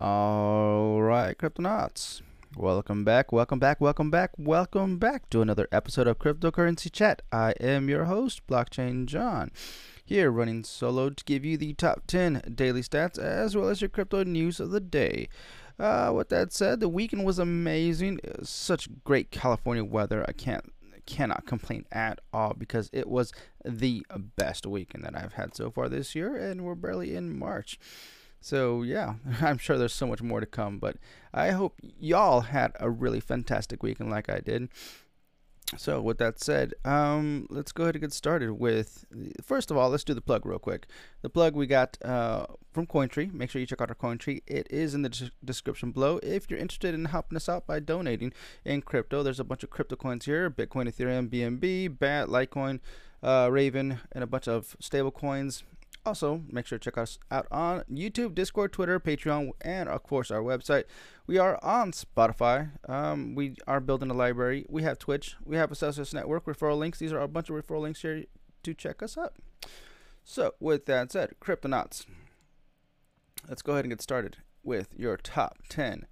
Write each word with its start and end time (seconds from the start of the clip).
All 0.00 1.02
right, 1.02 1.36
Cryptonauts. 1.36 2.22
Welcome 2.56 3.02
back, 3.04 3.32
welcome 3.32 3.58
back, 3.58 3.80
welcome 3.80 4.12
back, 4.12 4.30
welcome 4.38 4.96
back 4.98 5.28
to 5.30 5.42
another 5.42 5.66
episode 5.72 6.06
of 6.06 6.20
Cryptocurrency 6.20 6.92
Chat. 6.92 7.20
I 7.32 7.50
am 7.58 7.88
your 7.88 8.04
host, 8.04 8.46
Blockchain 8.46 9.06
John, 9.06 9.50
here 10.04 10.30
running 10.30 10.62
solo 10.62 11.10
to 11.10 11.24
give 11.24 11.44
you 11.44 11.56
the 11.56 11.72
top 11.72 12.06
10 12.06 12.52
daily 12.54 12.82
stats 12.82 13.18
as 13.18 13.56
well 13.56 13.68
as 13.68 13.80
your 13.80 13.88
crypto 13.88 14.22
news 14.22 14.60
of 14.60 14.70
the 14.70 14.78
day. 14.78 15.28
Uh, 15.80 16.12
with 16.14 16.28
that 16.28 16.52
said, 16.52 16.78
the 16.78 16.88
weekend 16.88 17.26
was 17.26 17.40
amazing. 17.40 18.20
Such 18.44 18.88
great 19.02 19.32
California 19.32 19.84
weather. 19.84 20.24
I 20.28 20.32
can't 20.32 20.72
cannot 21.06 21.44
complain 21.44 21.86
at 21.90 22.20
all 22.32 22.54
because 22.56 22.88
it 22.92 23.08
was 23.08 23.32
the 23.64 24.04
best 24.36 24.64
weekend 24.64 25.02
that 25.02 25.16
I've 25.16 25.32
had 25.32 25.56
so 25.56 25.72
far 25.72 25.88
this 25.88 26.14
year, 26.14 26.36
and 26.36 26.64
we're 26.64 26.76
barely 26.76 27.16
in 27.16 27.36
March. 27.36 27.80
So 28.40 28.82
yeah, 28.82 29.14
I'm 29.40 29.58
sure 29.58 29.78
there's 29.78 29.94
so 29.94 30.06
much 30.06 30.22
more 30.22 30.40
to 30.40 30.46
come, 30.46 30.78
but 30.78 30.96
I 31.32 31.50
hope 31.50 31.80
y'all 31.82 32.42
had 32.42 32.72
a 32.80 32.90
really 32.90 33.20
fantastic 33.20 33.82
weekend 33.82 34.10
like 34.10 34.28
I 34.28 34.40
did. 34.40 34.68
So 35.76 36.00
with 36.00 36.16
that 36.18 36.40
said, 36.40 36.72
um, 36.86 37.46
let's 37.50 37.72
go 37.72 37.82
ahead 37.82 37.94
and 37.94 38.00
get 38.00 38.12
started 38.14 38.52
with. 38.52 39.04
First 39.42 39.70
of 39.70 39.76
all, 39.76 39.90
let's 39.90 40.04
do 40.04 40.14
the 40.14 40.22
plug 40.22 40.46
real 40.46 40.58
quick. 40.58 40.86
The 41.20 41.28
plug 41.28 41.54
we 41.54 41.66
got 41.66 41.98
uh, 42.02 42.46
from 42.72 42.86
Cointree. 42.86 43.32
Make 43.34 43.50
sure 43.50 43.60
you 43.60 43.66
check 43.66 43.82
out 43.82 43.90
our 43.90 43.94
Cointree. 43.94 44.40
It 44.46 44.66
is 44.70 44.94
in 44.94 45.02
the 45.02 45.10
d- 45.10 45.30
description 45.44 45.90
below. 45.90 46.20
If 46.22 46.50
you're 46.50 46.58
interested 46.58 46.94
in 46.94 47.06
helping 47.06 47.36
us 47.36 47.50
out 47.50 47.66
by 47.66 47.80
donating 47.80 48.32
in 48.64 48.80
crypto, 48.80 49.22
there's 49.22 49.40
a 49.40 49.44
bunch 49.44 49.62
of 49.62 49.68
crypto 49.68 49.96
coins 49.96 50.24
here: 50.24 50.48
Bitcoin, 50.50 50.90
Ethereum, 50.90 51.28
BNB, 51.28 51.98
BAT, 51.98 52.28
Litecoin, 52.28 52.80
uh, 53.22 53.48
Raven, 53.52 54.00
and 54.12 54.24
a 54.24 54.26
bunch 54.26 54.48
of 54.48 54.74
stable 54.80 55.10
coins. 55.10 55.64
Also, 56.06 56.42
make 56.50 56.66
sure 56.66 56.78
to 56.78 56.84
check 56.84 56.96
us 56.96 57.18
out 57.30 57.46
on 57.50 57.84
YouTube, 57.90 58.34
Discord, 58.34 58.72
Twitter, 58.72 58.98
Patreon, 58.98 59.50
and 59.60 59.88
of 59.88 60.02
course 60.02 60.30
our 60.30 60.40
website. 60.40 60.84
We 61.26 61.38
are 61.38 61.58
on 61.62 61.92
Spotify. 61.92 62.70
Um, 62.88 63.34
we 63.34 63.56
are 63.66 63.80
building 63.80 64.10
a 64.10 64.14
library. 64.14 64.64
We 64.68 64.82
have 64.82 64.98
Twitch. 64.98 65.36
We 65.44 65.56
have 65.56 65.70
a 65.70 65.74
Celsius 65.74 66.14
Network 66.14 66.46
referral 66.46 66.78
links. 66.78 66.98
These 66.98 67.12
are 67.12 67.20
a 67.20 67.28
bunch 67.28 67.50
of 67.50 67.56
referral 67.56 67.82
links 67.82 68.02
here 68.02 68.24
to 68.62 68.74
check 68.74 69.02
us 69.02 69.18
out. 69.18 69.34
So, 70.24 70.54
with 70.60 70.86
that 70.86 71.12
said, 71.12 71.34
Cryptonauts, 71.40 72.06
let's 73.48 73.62
go 73.62 73.72
ahead 73.72 73.84
and 73.84 73.92
get 73.92 74.02
started 74.02 74.38
with 74.62 74.88
your 74.96 75.16
top 75.16 75.58
10 75.68 76.06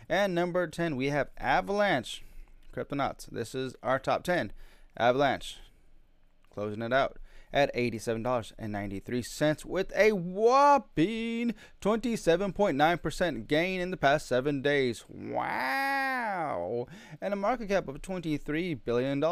And 0.07 0.33
number 0.33 0.67
10, 0.67 0.95
we 0.95 1.07
have 1.07 1.31
Avalanche. 1.37 2.23
Cryptonauts. 2.73 3.25
This 3.29 3.53
is 3.53 3.75
our 3.83 3.99
top 3.99 4.23
10. 4.23 4.53
Avalanche. 4.95 5.57
Closing 6.49 6.81
it 6.81 6.93
out 6.93 7.17
at 7.51 7.73
$87.93 7.75 9.65
with 9.65 9.91
a 9.95 10.11
whopping 10.11 11.55
27.9% 11.81 13.47
gain 13.47 13.81
in 13.81 13.91
the 13.91 13.97
past 13.97 14.27
seven 14.27 14.61
days. 14.61 15.05
Wow! 15.09 16.87
And 17.21 17.33
a 17.33 17.37
market 17.37 17.69
cap 17.69 17.87
of 17.87 18.01
$23 18.01 18.79
billion. 18.83 19.23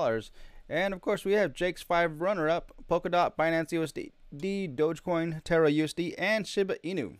And 0.69 0.93
of 0.93 1.01
course, 1.01 1.23
we 1.23 1.33
have 1.33 1.53
Jake's 1.53 1.81
five 1.81 2.19
runner 2.19 2.49
up 2.49 2.73
Polkadot, 2.89 3.35
Binance 3.37 3.71
USD, 3.71 4.11
D, 4.35 4.67
Dogecoin, 4.67 5.43
Terra 5.43 5.71
USD, 5.71 6.15
and 6.17 6.45
Shiba 6.45 6.75
Inu. 6.83 7.17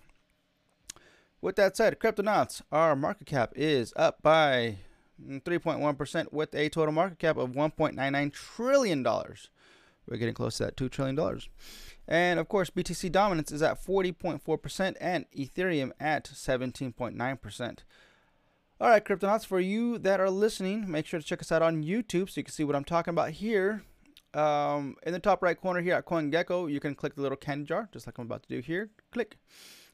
With 1.40 1.56
that 1.57 1.78
said, 1.78 2.00
Cryptonauts, 2.00 2.62
our 2.72 2.96
market 2.96 3.28
cap 3.28 3.53
is 3.56 3.94
up 3.96 4.22
by 4.22 4.78
3.1% 5.22 6.34
with 6.34 6.53
a 6.56 6.69
total 6.69 6.94
market 6.94 7.19
cap 7.19 7.38
of 7.38 7.52
$1.99 7.52 8.34
trillion. 8.34 9.06
We're 10.07 10.18
getting 10.18 10.34
close 10.34 10.57
to 10.57 10.66
that 10.66 10.78
$2 10.78 10.90
trillion. 10.90 11.41
And 12.07 12.40
of 12.40 12.47
course, 12.47 12.69
BTC 12.69 13.12
dominance 13.12 13.51
is 13.51 13.62
at 13.62 13.84
40.4% 13.84 14.95
and 15.00 15.25
Ethereum 15.31 15.91
at 16.00 16.25
17.9%. 16.25 17.79
All 18.79 18.90
right, 18.90 19.03
Cryptonauts, 19.03 19.45
for 19.45 19.59
you 19.59 19.97
that 19.97 20.19
are 20.19 20.29
listening, 20.29 20.90
make 20.90 21.07
sure 21.07 21.19
to 21.19 21.25
check 21.25 21.41
us 21.41 21.51
out 21.51 21.63
on 21.63 21.84
YouTube 21.84 22.29
so 22.29 22.40
you 22.40 22.44
can 22.44 22.53
see 22.53 22.63
what 22.63 22.75
I'm 22.75 22.84
talking 22.84 23.12
about 23.12 23.31
here. 23.31 23.84
Um, 24.34 24.95
in 25.03 25.13
the 25.13 25.19
top 25.19 25.41
right 25.41 25.59
corner 25.59 25.81
here 25.81 25.95
at 25.95 26.06
CoinGecko, 26.06 26.72
you 26.72 26.79
can 26.79 26.94
click 26.94 27.16
the 27.16 27.22
little 27.22 27.38
candy 27.38 27.66
jar, 27.66 27.89
just 27.91 28.06
like 28.06 28.18
I'm 28.19 28.25
about 28.25 28.44
to 28.44 28.50
do 28.50 28.59
here. 28.59 28.91
Click. 29.12 29.38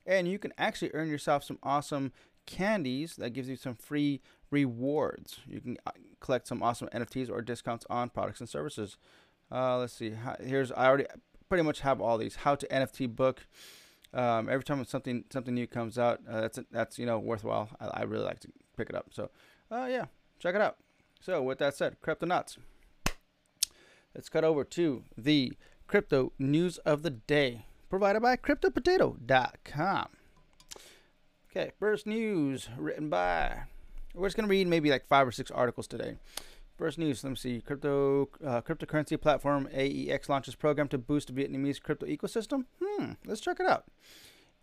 And 0.05 0.27
you 0.27 0.37
can 0.37 0.51
actually 0.57 0.91
earn 0.93 1.07
yourself 1.09 1.45
some 1.45 1.59
awesome 1.63 2.11
candies 2.45 3.15
that 3.15 3.31
gives 3.31 3.47
you 3.47 3.55
some 3.55 3.75
free 3.75 4.21
rewards. 4.51 5.39
You 5.47 5.61
can 5.61 5.77
uh, 5.87 5.91
collect 6.19 6.47
some 6.47 6.61
awesome 6.61 6.89
NFTs 6.93 7.29
or 7.29 7.41
discounts 7.41 7.85
on 7.89 8.09
products 8.09 8.39
and 8.39 8.49
services. 8.49 8.97
Uh, 9.53 9.77
let's 9.77 9.93
see. 9.93 10.13
Here's 10.43 10.71
I 10.71 10.87
already 10.87 11.05
pretty 11.47 11.63
much 11.63 11.81
have 11.81 12.01
all 12.01 12.17
these. 12.17 12.37
How 12.37 12.55
to 12.55 12.67
NFT 12.67 13.15
book. 13.15 13.45
Um, 14.13 14.49
every 14.49 14.63
time 14.63 14.83
something 14.85 15.23
something 15.31 15.53
new 15.53 15.67
comes 15.67 15.99
out, 15.99 16.21
uh, 16.29 16.41
that's 16.41 16.59
that's 16.71 16.97
you 16.97 17.05
know 17.05 17.19
worthwhile. 17.19 17.69
I, 17.79 18.01
I, 18.01 18.01
really 18.03 18.25
like 18.25 18.39
to 18.41 18.47
pick 18.77 18.89
it 18.89 18.95
up. 18.95 19.07
So, 19.11 19.29
uh, 19.71 19.87
yeah, 19.89 20.05
check 20.39 20.55
it 20.55 20.61
out. 20.61 20.77
So 21.21 21.41
with 21.41 21.59
that 21.59 21.75
said, 21.75 21.97
Cryptonauts. 22.01 22.57
Let's 24.13 24.29
cut 24.29 24.43
over 24.43 24.63
to 24.63 25.03
the 25.17 25.53
crypto 25.87 26.33
news 26.37 26.77
of 26.79 27.01
the 27.01 27.09
day, 27.09 27.65
provided 27.89 28.21
by 28.21 28.35
CryptoPotato.com. 28.35 30.07
Okay, 31.49 31.71
first 31.79 32.05
news 32.05 32.69
written 32.77 33.09
by. 33.09 33.63
We're 34.13 34.27
just 34.27 34.35
gonna 34.35 34.47
read 34.47 34.67
maybe 34.67 34.91
like 34.91 35.07
five 35.07 35.27
or 35.27 35.31
six 35.31 35.49
articles 35.49 35.87
today. 35.87 36.17
First 36.77 36.97
news, 36.97 37.23
let 37.23 37.29
me 37.29 37.35
see. 37.35 37.61
Crypto 37.61 38.29
uh, 38.43 38.61
cryptocurrency 38.61 39.19
platform 39.19 39.69
AEX 39.71 40.27
launches 40.27 40.55
program 40.55 40.87
to 40.87 40.97
boost 40.97 41.33
Vietnamese 41.33 41.81
crypto 41.81 42.05
ecosystem. 42.07 42.65
Hmm, 42.83 43.11
let's 43.25 43.41
check 43.41 43.59
it 43.59 43.67
out. 43.67 43.85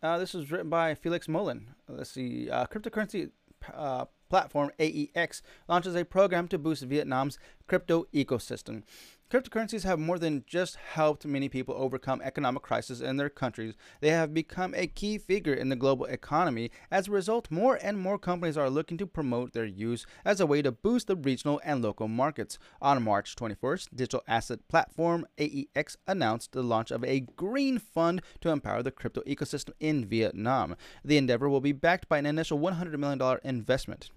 Uh, 0.03 0.19
this 0.19 0.35
was 0.35 0.51
written 0.51 0.69
by 0.69 0.95
Felix 0.95 1.29
Mullen. 1.29 1.75
Let's 1.89 2.11
see. 2.11 2.51
Uh, 2.51 2.67
cryptocurrency 2.67 3.31
uh, 3.73 4.07
platform 4.29 4.71
AEX 4.81 5.43
launches 5.69 5.95
a 5.95 6.05
program 6.05 6.49
to 6.49 6.59
boost 6.59 6.83
Vietnam's 6.83 7.39
crypto 7.69 8.07
ecosystem. 8.15 8.83
Cryptocurrencies 9.31 9.85
have 9.85 10.01
more 10.01 10.19
than 10.19 10.43
just 10.45 10.75
helped 10.75 11.25
many 11.25 11.49
people 11.49 11.73
overcome 11.79 12.21
economic 12.21 12.65
crisis 12.65 13.01
in 13.01 13.17
their 13.17 13.31
countries. 13.31 13.75
They 14.01 14.11
have 14.11 14.35
become 14.35 14.75
a 14.75 14.89
key 14.89 15.19
figure 15.19 15.55
in 15.55 15.69
the 15.69 15.77
global 15.77 16.07
economy. 16.07 16.73
As 16.91 17.07
a 17.07 17.13
result, 17.13 17.49
more 17.49 17.79
and 17.81 17.97
more 17.97 18.19
companies 18.19 18.57
are 18.57 18.69
looking 18.69 18.99
to 18.99 19.07
promote 19.07 19.53
their 19.53 19.65
use 19.65 20.05
as 20.25 20.41
a 20.41 20.47
way 20.47 20.63
to 20.63 20.73
boost 20.73 21.07
the 21.07 21.15
regional 21.15 21.61
and 21.65 21.81
local 21.81 22.09
markets. 22.09 22.59
On 22.83 23.05
March 23.05 23.37
21st, 23.37 23.91
digital 23.95 24.25
asset 24.27 24.67
platform 24.67 25.25
AEX 25.39 25.97
announced 26.09 26.51
the 26.51 26.65
launch 26.65 26.91
of 26.91 27.05
a 27.05 27.21
green 27.21 27.79
fund 27.79 28.23
to 28.41 28.49
empower 28.49 28.83
the 28.83 28.91
crypto 28.91 29.21
ecosystem 29.29 29.75
in 29.79 30.07
Vietnam. 30.07 30.75
The 31.05 31.19
endeavor 31.19 31.49
will 31.49 31.61
be 31.61 31.71
backed 31.71 32.09
by 32.09 32.19
an 32.19 32.27
initial 32.27 32.59
$100 32.59 32.99
million 32.99 33.39
investment. 33.45 34.11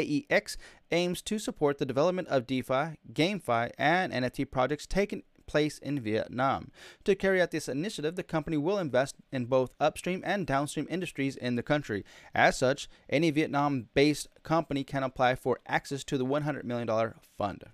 AEX 0.00 0.56
aims 0.90 1.22
to 1.22 1.38
support 1.38 1.78
the 1.78 1.86
development 1.86 2.28
of 2.28 2.46
DeFi, 2.46 2.98
GameFi, 3.12 3.70
and 3.78 4.12
NFT 4.12 4.50
projects 4.50 4.86
taking 4.86 5.22
place 5.50 5.78
in 5.78 5.98
Vietnam. 5.98 6.70
To 7.04 7.16
carry 7.16 7.42
out 7.42 7.50
this 7.50 7.68
initiative, 7.68 8.14
the 8.14 8.22
company 8.22 8.56
will 8.56 8.78
invest 8.78 9.16
in 9.32 9.46
both 9.46 9.74
upstream 9.80 10.22
and 10.24 10.46
downstream 10.46 10.86
industries 10.88 11.34
in 11.34 11.56
the 11.56 11.62
country. 11.62 12.04
As 12.34 12.56
such, 12.56 12.88
any 13.08 13.30
Vietnam 13.30 13.88
based 13.92 14.28
company 14.44 14.84
can 14.84 15.02
apply 15.02 15.34
for 15.34 15.58
access 15.66 16.04
to 16.04 16.16
the 16.16 16.24
$100 16.24 16.62
million 16.62 16.88
fund. 17.36 17.64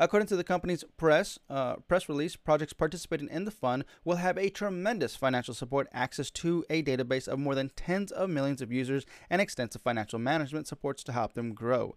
According 0.00 0.28
to 0.28 0.36
the 0.36 0.44
company's 0.44 0.84
press 0.96 1.40
uh, 1.50 1.76
press 1.88 2.08
release, 2.08 2.36
projects 2.36 2.72
participating 2.72 3.28
in 3.28 3.44
the 3.44 3.50
fund 3.50 3.84
will 4.04 4.16
have 4.16 4.38
a 4.38 4.48
tremendous 4.48 5.16
financial 5.16 5.54
support, 5.54 5.88
access 5.92 6.30
to 6.30 6.64
a 6.70 6.84
database 6.84 7.26
of 7.26 7.40
more 7.40 7.56
than 7.56 7.70
tens 7.70 8.12
of 8.12 8.30
millions 8.30 8.62
of 8.62 8.72
users, 8.72 9.04
and 9.28 9.42
extensive 9.42 9.82
financial 9.82 10.20
management 10.20 10.68
supports 10.68 11.02
to 11.02 11.12
help 11.12 11.32
them 11.32 11.52
grow. 11.52 11.96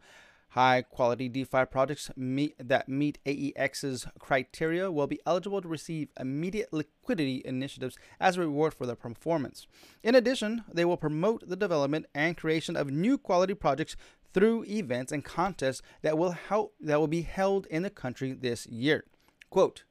High 0.49 0.81
quality 0.81 1.29
DeFi 1.29 1.65
projects 1.65 2.09
meet, 2.17 2.55
that 2.57 2.89
meet 2.89 3.19
AEX's 3.25 4.05
criteria 4.19 4.91
will 4.91 5.07
be 5.07 5.21
eligible 5.25 5.61
to 5.61 5.67
receive 5.67 6.09
immediate 6.19 6.73
liquidity 6.73 7.41
initiatives 7.45 7.97
as 8.19 8.35
a 8.35 8.41
reward 8.41 8.73
for 8.73 8.85
their 8.85 8.97
performance. 8.97 9.65
In 10.03 10.13
addition, 10.13 10.65
they 10.69 10.83
will 10.83 10.97
promote 10.97 11.47
the 11.47 11.55
development 11.55 12.07
and 12.13 12.35
creation 12.35 12.75
of 12.75 12.91
new 12.91 13.17
quality 13.17 13.53
projects 13.53 13.95
through 14.33 14.65
events 14.65 15.11
and 15.11 15.23
contests 15.23 15.81
that 16.01 16.17
will 16.17 16.31
help 16.31 16.73
that 16.79 16.99
will 16.99 17.07
be 17.07 17.21
held 17.21 17.65
in 17.67 17.83
the 17.83 17.89
country 17.89 18.33
this 18.33 18.65
year. 18.67 19.05
Quote 19.49 19.83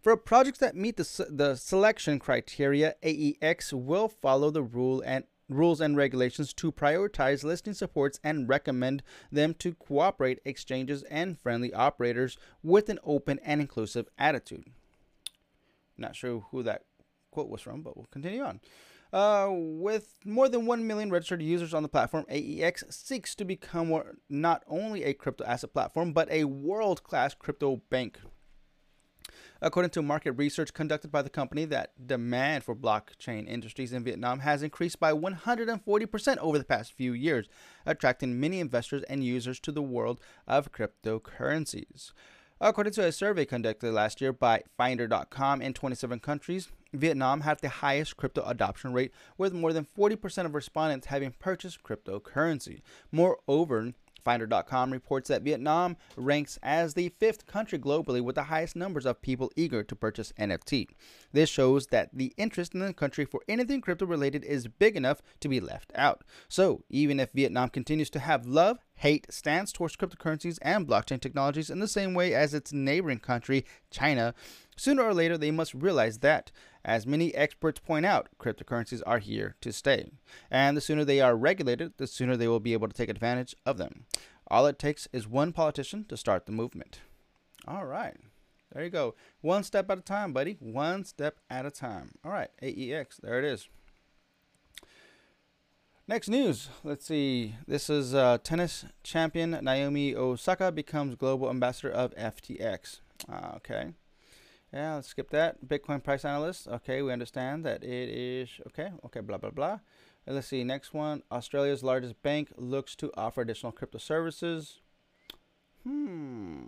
for 0.00 0.16
projects 0.16 0.58
that 0.60 0.76
meet 0.76 0.96
the, 0.96 1.26
the 1.28 1.56
selection 1.56 2.18
criteria, 2.18 2.94
AEX 3.02 3.72
will 3.72 4.08
follow 4.08 4.50
the 4.50 4.62
rule 4.62 5.02
and 5.04 5.24
rules 5.48 5.80
and 5.80 5.96
regulations 5.96 6.52
to 6.52 6.70
prioritize 6.70 7.42
listing 7.42 7.72
supports 7.72 8.20
and 8.22 8.48
recommend 8.48 9.02
them 9.32 9.54
to 9.54 9.74
cooperate 9.74 10.40
exchanges 10.44 11.02
and 11.04 11.38
friendly 11.38 11.72
operators 11.72 12.36
with 12.62 12.88
an 12.88 12.98
open 13.02 13.40
and 13.42 13.60
inclusive 13.60 14.08
attitude. 14.18 14.64
Not 15.96 16.14
sure 16.14 16.44
who 16.50 16.62
that 16.62 16.84
quote 17.30 17.48
was 17.48 17.62
from, 17.62 17.82
but 17.82 17.96
we'll 17.96 18.06
continue 18.12 18.42
on. 18.42 18.60
Uh, 19.12 19.48
with 19.50 20.14
more 20.24 20.48
than 20.48 20.66
1 20.66 20.86
million 20.86 21.10
registered 21.10 21.42
users 21.42 21.72
on 21.72 21.82
the 21.82 21.88
platform, 21.88 22.26
AEX 22.30 22.84
seeks 22.90 23.34
to 23.34 23.44
become 23.44 24.02
not 24.28 24.62
only 24.66 25.04
a 25.04 25.14
crypto 25.14 25.44
asset 25.44 25.72
platform, 25.72 26.12
but 26.12 26.30
a 26.30 26.44
world 26.44 27.02
class 27.02 27.34
crypto 27.34 27.80
bank. 27.88 28.18
According 29.60 29.90
to 29.90 30.02
market 30.02 30.32
research 30.32 30.72
conducted 30.72 31.10
by 31.10 31.22
the 31.22 31.30
company, 31.30 31.64
that 31.64 32.06
demand 32.06 32.62
for 32.62 32.76
blockchain 32.76 33.48
industries 33.48 33.92
in 33.92 34.04
Vietnam 34.04 34.40
has 34.40 34.62
increased 34.62 35.00
by 35.00 35.12
140% 35.12 36.36
over 36.38 36.58
the 36.58 36.64
past 36.64 36.92
few 36.92 37.12
years, 37.12 37.48
attracting 37.84 38.38
many 38.38 38.60
investors 38.60 39.02
and 39.08 39.24
users 39.24 39.58
to 39.60 39.72
the 39.72 39.82
world 39.82 40.20
of 40.46 40.70
cryptocurrencies. 40.70 42.12
According 42.60 42.92
to 42.94 43.06
a 43.06 43.12
survey 43.12 43.44
conducted 43.44 43.92
last 43.92 44.20
year 44.20 44.32
by 44.32 44.64
Finder.com 44.76 45.62
in 45.62 45.74
27 45.74 46.18
countries, 46.18 46.72
Vietnam 46.92 47.42
had 47.42 47.60
the 47.60 47.68
highest 47.68 48.16
crypto 48.16 48.42
adoption 48.44 48.92
rate, 48.92 49.12
with 49.36 49.52
more 49.52 49.72
than 49.72 49.86
40% 49.96 50.44
of 50.44 50.56
respondents 50.56 51.06
having 51.06 51.30
purchased 51.38 51.84
cryptocurrency. 51.84 52.80
Moreover, 53.12 53.92
Finder.com 54.24 54.90
reports 54.90 55.28
that 55.28 55.42
Vietnam 55.42 55.96
ranks 56.16 56.58
as 56.62 56.94
the 56.94 57.10
fifth 57.18 57.46
country 57.46 57.78
globally 57.78 58.20
with 58.20 58.34
the 58.34 58.44
highest 58.44 58.76
numbers 58.76 59.06
of 59.06 59.22
people 59.22 59.50
eager 59.56 59.82
to 59.82 59.96
purchase 59.96 60.32
NFT. 60.38 60.88
This 61.32 61.48
shows 61.48 61.88
that 61.88 62.10
the 62.12 62.32
interest 62.36 62.74
in 62.74 62.80
the 62.80 62.92
country 62.92 63.24
for 63.24 63.40
anything 63.48 63.80
crypto 63.80 64.06
related 64.06 64.44
is 64.44 64.68
big 64.68 64.96
enough 64.96 65.22
to 65.40 65.48
be 65.48 65.60
left 65.60 65.92
out. 65.94 66.24
So, 66.48 66.84
even 66.90 67.20
if 67.20 67.32
Vietnam 67.32 67.68
continues 67.68 68.10
to 68.10 68.18
have 68.18 68.46
love, 68.46 68.78
hate 68.96 69.26
stance 69.32 69.72
towards 69.72 69.96
cryptocurrencies 69.96 70.58
and 70.62 70.86
blockchain 70.86 71.20
technologies 71.20 71.70
in 71.70 71.78
the 71.78 71.88
same 71.88 72.14
way 72.14 72.34
as 72.34 72.54
its 72.54 72.72
neighboring 72.72 73.20
country, 73.20 73.64
China, 73.90 74.34
sooner 74.78 75.02
or 75.02 75.12
later 75.12 75.36
they 75.36 75.50
must 75.50 75.74
realize 75.74 76.18
that, 76.18 76.50
as 76.84 77.06
many 77.06 77.34
experts 77.34 77.80
point 77.80 78.06
out, 78.06 78.28
cryptocurrencies 78.38 79.02
are 79.06 79.18
here 79.18 79.56
to 79.60 79.72
stay. 79.72 80.10
And 80.50 80.76
the 80.76 80.80
sooner 80.80 81.04
they 81.04 81.20
are 81.20 81.36
regulated, 81.36 81.92
the 81.96 82.06
sooner 82.06 82.36
they 82.36 82.48
will 82.48 82.60
be 82.60 82.72
able 82.72 82.88
to 82.88 82.94
take 82.94 83.08
advantage 83.08 83.54
of 83.66 83.78
them. 83.78 84.06
All 84.48 84.66
it 84.66 84.78
takes 84.78 85.08
is 85.12 85.28
one 85.28 85.52
politician 85.52 86.04
to 86.04 86.16
start 86.16 86.46
the 86.46 86.52
movement. 86.52 87.00
All 87.66 87.84
right. 87.84 88.16
There 88.72 88.84
you 88.84 88.90
go. 88.90 89.14
One 89.40 89.62
step 89.62 89.90
at 89.90 89.98
a 89.98 90.02
time, 90.02 90.32
buddy. 90.32 90.56
One 90.60 91.04
step 91.04 91.40
at 91.50 91.66
a 91.66 91.70
time. 91.70 92.12
All 92.24 92.30
right. 92.30 92.50
AEX. 92.62 93.18
There 93.18 93.38
it 93.38 93.44
is. 93.44 93.68
Next 96.06 96.28
news. 96.28 96.70
Let's 96.84 97.04
see. 97.04 97.54
This 97.66 97.90
is 97.90 98.14
uh, 98.14 98.38
tennis 98.42 98.86
champion 99.02 99.58
Naomi 99.62 100.14
Osaka 100.14 100.72
becomes 100.72 101.16
global 101.16 101.50
ambassador 101.50 101.90
of 101.90 102.14
FTX. 102.14 103.00
Uh, 103.30 103.52
okay. 103.56 103.88
Yeah, 104.72 104.96
let's 104.96 105.08
skip 105.08 105.30
that. 105.30 105.66
Bitcoin 105.66 106.02
price 106.02 106.24
analyst. 106.24 106.68
Okay, 106.68 107.00
we 107.02 107.12
understand 107.12 107.64
that 107.64 107.82
it 107.82 108.08
is. 108.08 108.48
Okay, 108.66 108.90
okay, 109.06 109.20
blah, 109.20 109.38
blah, 109.38 109.50
blah. 109.50 109.78
And 110.26 110.34
let's 110.34 110.48
see. 110.48 110.62
Next 110.62 110.92
one. 110.92 111.22
Australia's 111.32 111.82
largest 111.82 112.22
bank 112.22 112.52
looks 112.56 112.94
to 112.96 113.10
offer 113.16 113.40
additional 113.40 113.72
crypto 113.72 113.98
services. 113.98 114.80
Hmm. 115.84 116.64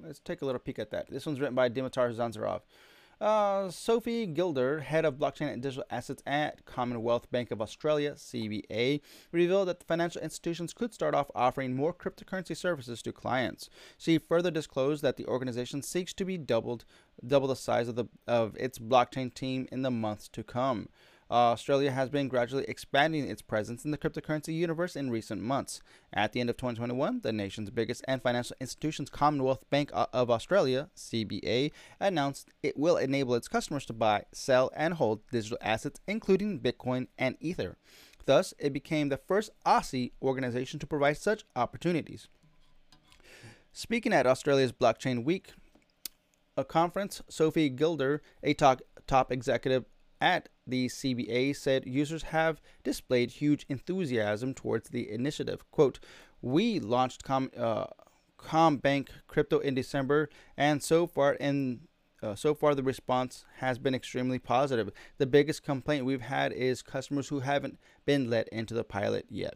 Let's 0.00 0.18
take 0.18 0.42
a 0.42 0.44
little 0.44 0.58
peek 0.58 0.80
at 0.80 0.90
that. 0.90 1.08
This 1.08 1.24
one's 1.24 1.38
written 1.38 1.54
by 1.54 1.68
Dimitar 1.68 2.12
Zanzarov. 2.12 2.62
Uh, 3.22 3.70
Sophie 3.70 4.26
Gilder, 4.26 4.80
head 4.80 5.04
of 5.04 5.14
blockchain 5.14 5.52
and 5.52 5.62
digital 5.62 5.84
assets 5.90 6.24
at 6.26 6.64
Commonwealth 6.64 7.30
Bank 7.30 7.52
of 7.52 7.62
Australia, 7.62 8.14
CBA, 8.14 9.00
revealed 9.30 9.68
that 9.68 9.84
financial 9.84 10.20
institutions 10.20 10.74
could 10.74 10.92
start 10.92 11.14
off 11.14 11.30
offering 11.32 11.76
more 11.76 11.94
cryptocurrency 11.94 12.56
services 12.56 13.00
to 13.02 13.12
clients. 13.12 13.70
She 13.96 14.18
further 14.18 14.50
disclosed 14.50 15.04
that 15.04 15.18
the 15.18 15.26
organization 15.26 15.82
seeks 15.82 16.12
to 16.14 16.24
be 16.24 16.36
doubled, 16.36 16.84
double 17.24 17.46
the 17.46 17.54
size 17.54 17.86
of 17.86 17.94
the 17.94 18.06
of 18.26 18.56
its 18.56 18.80
blockchain 18.80 19.32
team 19.32 19.68
in 19.70 19.82
the 19.82 19.92
months 19.92 20.26
to 20.30 20.42
come. 20.42 20.88
Uh, 21.32 21.52
Australia 21.52 21.90
has 21.90 22.10
been 22.10 22.28
gradually 22.28 22.66
expanding 22.68 23.26
its 23.26 23.40
presence 23.40 23.86
in 23.86 23.90
the 23.90 23.96
cryptocurrency 23.96 24.52
universe 24.52 24.94
in 24.94 25.10
recent 25.10 25.40
months. 25.40 25.80
At 26.12 26.34
the 26.34 26.40
end 26.40 26.50
of 26.50 26.58
2021, 26.58 27.22
the 27.22 27.32
nation's 27.32 27.70
biggest 27.70 28.04
and 28.06 28.20
financial 28.20 28.54
institutions, 28.60 29.08
Commonwealth 29.08 29.64
Bank 29.70 29.88
uh, 29.94 30.04
of 30.12 30.30
Australia, 30.30 30.90
CBA, 30.94 31.72
announced 31.98 32.50
it 32.62 32.76
will 32.76 32.98
enable 32.98 33.34
its 33.34 33.48
customers 33.48 33.86
to 33.86 33.94
buy, 33.94 34.24
sell, 34.30 34.70
and 34.76 34.92
hold 34.92 35.26
digital 35.30 35.56
assets, 35.62 36.00
including 36.06 36.60
Bitcoin 36.60 37.06
and 37.16 37.36
Ether. 37.40 37.78
Thus, 38.26 38.52
it 38.58 38.74
became 38.74 39.08
the 39.08 39.16
first 39.16 39.48
Aussie 39.64 40.12
organization 40.20 40.78
to 40.80 40.86
provide 40.86 41.16
such 41.16 41.46
opportunities. 41.56 42.28
Speaking 43.72 44.12
at 44.12 44.26
Australia's 44.26 44.70
Blockchain 44.70 45.24
Week, 45.24 45.54
a 46.58 46.64
conference, 46.64 47.22
Sophie 47.30 47.70
Gilder, 47.70 48.20
a 48.42 48.52
top, 48.52 48.82
top 49.06 49.32
executive 49.32 49.86
at 50.20 50.50
the 50.66 50.88
CBA 50.88 51.56
said 51.56 51.86
users 51.86 52.24
have 52.24 52.60
displayed 52.84 53.32
huge 53.32 53.66
enthusiasm 53.68 54.54
towards 54.54 54.90
the 54.90 55.10
initiative. 55.10 55.68
Quote, 55.70 55.98
we 56.40 56.80
launched 56.80 57.24
Com, 57.24 57.50
uh, 57.56 57.86
CommBank 58.38 59.08
Crypto 59.26 59.58
in 59.58 59.74
December, 59.74 60.28
and 60.56 60.82
so 60.82 61.06
far 61.06 61.34
in 61.34 61.80
uh, 62.22 62.36
so 62.36 62.54
far 62.54 62.74
the 62.74 62.82
response 62.84 63.44
has 63.56 63.78
been 63.78 63.94
extremely 63.94 64.38
positive. 64.38 64.90
The 65.18 65.26
biggest 65.26 65.64
complaint 65.64 66.04
we've 66.04 66.20
had 66.20 66.52
is 66.52 66.80
customers 66.80 67.28
who 67.28 67.40
haven't 67.40 67.78
been 68.06 68.30
let 68.30 68.48
into 68.48 68.74
the 68.74 68.84
pilot 68.84 69.26
yet. 69.28 69.54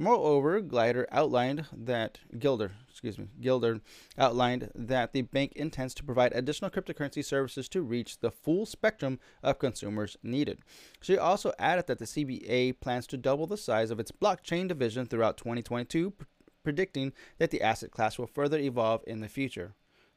Moreover, 0.00 0.60
Glider 0.60 1.08
outlined 1.10 1.66
that 1.76 2.20
Gilder, 2.38 2.70
excuse 2.88 3.18
me, 3.18 3.26
Gilder 3.40 3.80
outlined 4.16 4.70
that 4.76 5.12
the 5.12 5.22
bank 5.22 5.54
intends 5.56 5.92
to 5.94 6.04
provide 6.04 6.32
additional 6.32 6.70
cryptocurrency 6.70 7.24
services 7.24 7.68
to 7.70 7.82
reach 7.82 8.20
the 8.20 8.30
full 8.30 8.64
spectrum 8.64 9.18
of 9.42 9.58
consumers 9.58 10.16
needed. 10.22 10.60
She 11.00 11.18
also 11.18 11.52
added 11.58 11.88
that 11.88 11.98
the 11.98 12.04
CBA 12.04 12.78
plans 12.78 13.08
to 13.08 13.16
double 13.16 13.48
the 13.48 13.56
size 13.56 13.90
of 13.90 13.98
its 13.98 14.12
blockchain 14.12 14.68
division 14.68 15.06
throughout 15.06 15.36
2022, 15.36 16.12
pr- 16.12 16.24
predicting 16.62 17.12
that 17.38 17.50
the 17.50 17.60
asset 17.60 17.90
class 17.90 18.18
will 18.18 18.28
further 18.28 18.58
evolve 18.58 19.02
in 19.04 19.18
the 19.18 19.28
future. 19.28 19.74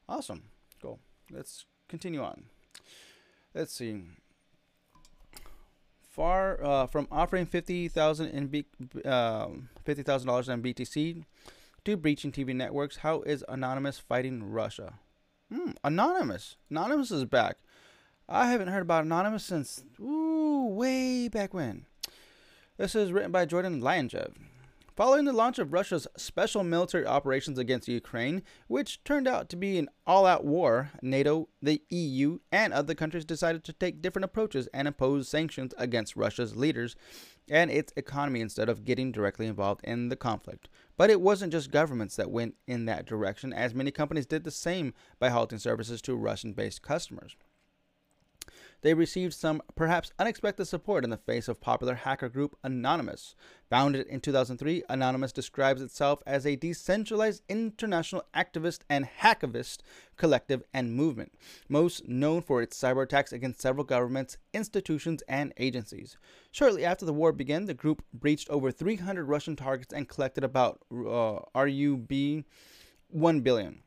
Awesome. 0.07 0.43
Cool. 0.79 1.00
Let's 1.31 1.65
continue 1.88 2.21
on. 2.21 2.43
Let's 3.55 3.73
see 3.73 4.03
far 6.12 6.63
uh, 6.63 6.88
from 6.88 7.08
offering 7.12 7.46
fifty 7.46 7.88
thousand 7.88 8.30
in 8.30 8.48
B, 8.48 8.65
um, 9.06 9.70
fifty 9.84 10.03
thousand 10.03 10.27
dollars 10.27 10.50
in 10.50 10.62
BTC 10.62 11.24
to 11.86 11.98
breaching 11.98 12.32
TV 12.32 12.53
networks. 12.53 12.98
How 12.98 13.22
is 13.22 13.44
Anonymous 13.48 13.98
fighting 13.98 14.44
Russia? 14.44 14.96
Hmm, 15.51 15.72
Anonymous. 15.84 16.58
Anonymous 16.70 17.12
is 17.12 17.25
back. 17.25 17.58
I 18.30 18.50
haven't 18.50 18.68
heard 18.70 18.84
about 18.84 19.06
Anonymous 19.06 19.44
since 19.44 19.84
ooh, 20.00 20.68
way 20.68 21.27
back 21.27 21.53
when. 21.53 21.86
This 22.77 22.96
is 22.96 23.12
written 23.12 23.32
by 23.32 23.46
Jordan 23.46 23.82
Lyanchev. 23.82 24.34
Following 24.93 25.24
the 25.24 25.31
launch 25.31 25.57
of 25.57 25.71
Russia's 25.71 26.05
special 26.17 26.65
military 26.65 27.05
operations 27.05 27.57
against 27.57 27.88
Ukraine, 27.88 28.43
which 28.67 29.01
turned 29.05 29.25
out 29.25 29.48
to 29.50 29.55
be 29.55 29.77
an 29.77 29.88
all 30.05 30.25
out 30.25 30.43
war, 30.43 30.91
NATO, 31.01 31.48
the 31.62 31.81
EU, 31.89 32.39
and 32.51 32.74
other 32.74 32.93
countries 32.93 33.24
decided 33.24 33.63
to 33.63 33.74
take 33.74 34.01
different 34.01 34.25
approaches 34.25 34.67
and 34.74 34.89
impose 34.89 35.29
sanctions 35.29 35.74
against 35.77 36.17
Russia's 36.17 36.57
leaders 36.57 36.98
and 37.50 37.71
its 37.71 37.93
economy 37.95 38.41
instead 38.41 38.67
of 38.67 38.83
getting 38.83 39.13
directly 39.13 39.48
involved 39.48 39.79
in 39.86 40.10
the 40.10 40.17
conflict. 40.17 40.67
But 40.98 41.10
it 41.10 41.21
wasn't 41.21 41.53
just 41.53 41.71
governments 41.71 42.17
that 42.17 42.29
went 42.29 42.55
in 42.67 42.83
that 42.86 43.05
direction, 43.05 43.53
as 43.53 43.74
many 43.74 43.91
companies 43.91 44.25
did 44.25 44.43
the 44.43 44.51
same 44.51 44.93
by 45.19 45.29
halting 45.29 45.60
services 45.60 46.01
to 46.01 46.15
Russian 46.15 46.51
based 46.51 46.81
customers 46.81 47.38
they 48.81 48.93
received 48.93 49.33
some 49.33 49.61
perhaps 49.75 50.11
unexpected 50.19 50.65
support 50.65 51.03
in 51.03 51.09
the 51.09 51.17
face 51.17 51.47
of 51.47 51.61
popular 51.61 51.95
hacker 51.95 52.29
group 52.29 52.57
Anonymous. 52.63 53.35
Founded 53.69 54.07
in 54.07 54.19
2003, 54.19 54.83
Anonymous 54.89 55.31
describes 55.31 55.81
itself 55.81 56.21
as 56.25 56.45
a 56.45 56.55
decentralized 56.55 57.43
international 57.47 58.23
activist 58.35 58.79
and 58.89 59.07
hacktivist 59.21 59.79
collective 60.17 60.63
and 60.73 60.93
movement, 60.93 61.33
most 61.69 62.07
known 62.07 62.41
for 62.41 62.61
its 62.61 62.79
cyber 62.79 63.03
attacks 63.03 63.31
against 63.31 63.61
several 63.61 63.83
governments, 63.85 64.38
institutions, 64.53 65.21
and 65.27 65.53
agencies. 65.57 66.17
Shortly 66.51 66.83
after 66.83 67.05
the 67.05 67.13
war 67.13 67.31
began, 67.31 67.65
the 67.65 67.73
group 67.73 68.03
breached 68.13 68.50
over 68.50 68.71
300 68.71 69.25
Russian 69.25 69.55
targets 69.55 69.93
and 69.93 70.09
collected 70.09 70.43
about 70.43 70.81
uh, 70.91 71.39
RUB 71.55 72.43
1 73.09 73.41
billion. 73.41 73.83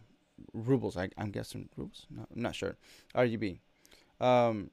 rubles. 0.53 0.95
I, 0.97 1.09
am 1.17 1.31
guessing 1.31 1.69
rubles? 1.75 2.05
No, 2.09 2.25
I'm 2.33 2.41
not 2.41 2.55
sure. 2.55 2.77
RUB. 3.15 3.57
Um, 4.19 4.71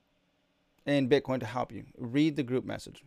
in 0.87 1.09
Bitcoin 1.09 1.41
to 1.41 1.47
help 1.47 1.73
you. 1.73 1.85
Read 1.97 2.37
the 2.37 2.43
group 2.43 2.65
message. 2.65 3.05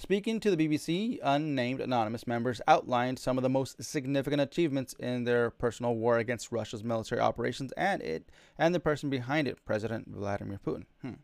Speaking 0.00 0.38
to 0.40 0.54
the 0.54 0.68
BBC, 0.68 1.18
unnamed 1.24 1.80
anonymous 1.80 2.24
members 2.24 2.60
outlined 2.68 3.18
some 3.18 3.36
of 3.36 3.42
the 3.42 3.48
most 3.48 3.82
significant 3.82 4.40
achievements 4.40 4.94
in 5.00 5.24
their 5.24 5.50
personal 5.50 5.96
war 5.96 6.18
against 6.18 6.52
Russia's 6.52 6.84
military 6.84 7.20
operations 7.20 7.72
and 7.72 8.00
it 8.00 8.30
and 8.56 8.72
the 8.72 8.78
person 8.78 9.10
behind 9.10 9.48
it, 9.48 9.58
President 9.64 10.06
Vladimir 10.06 10.60
Putin. 10.64 10.84
Hmm. 11.02 11.14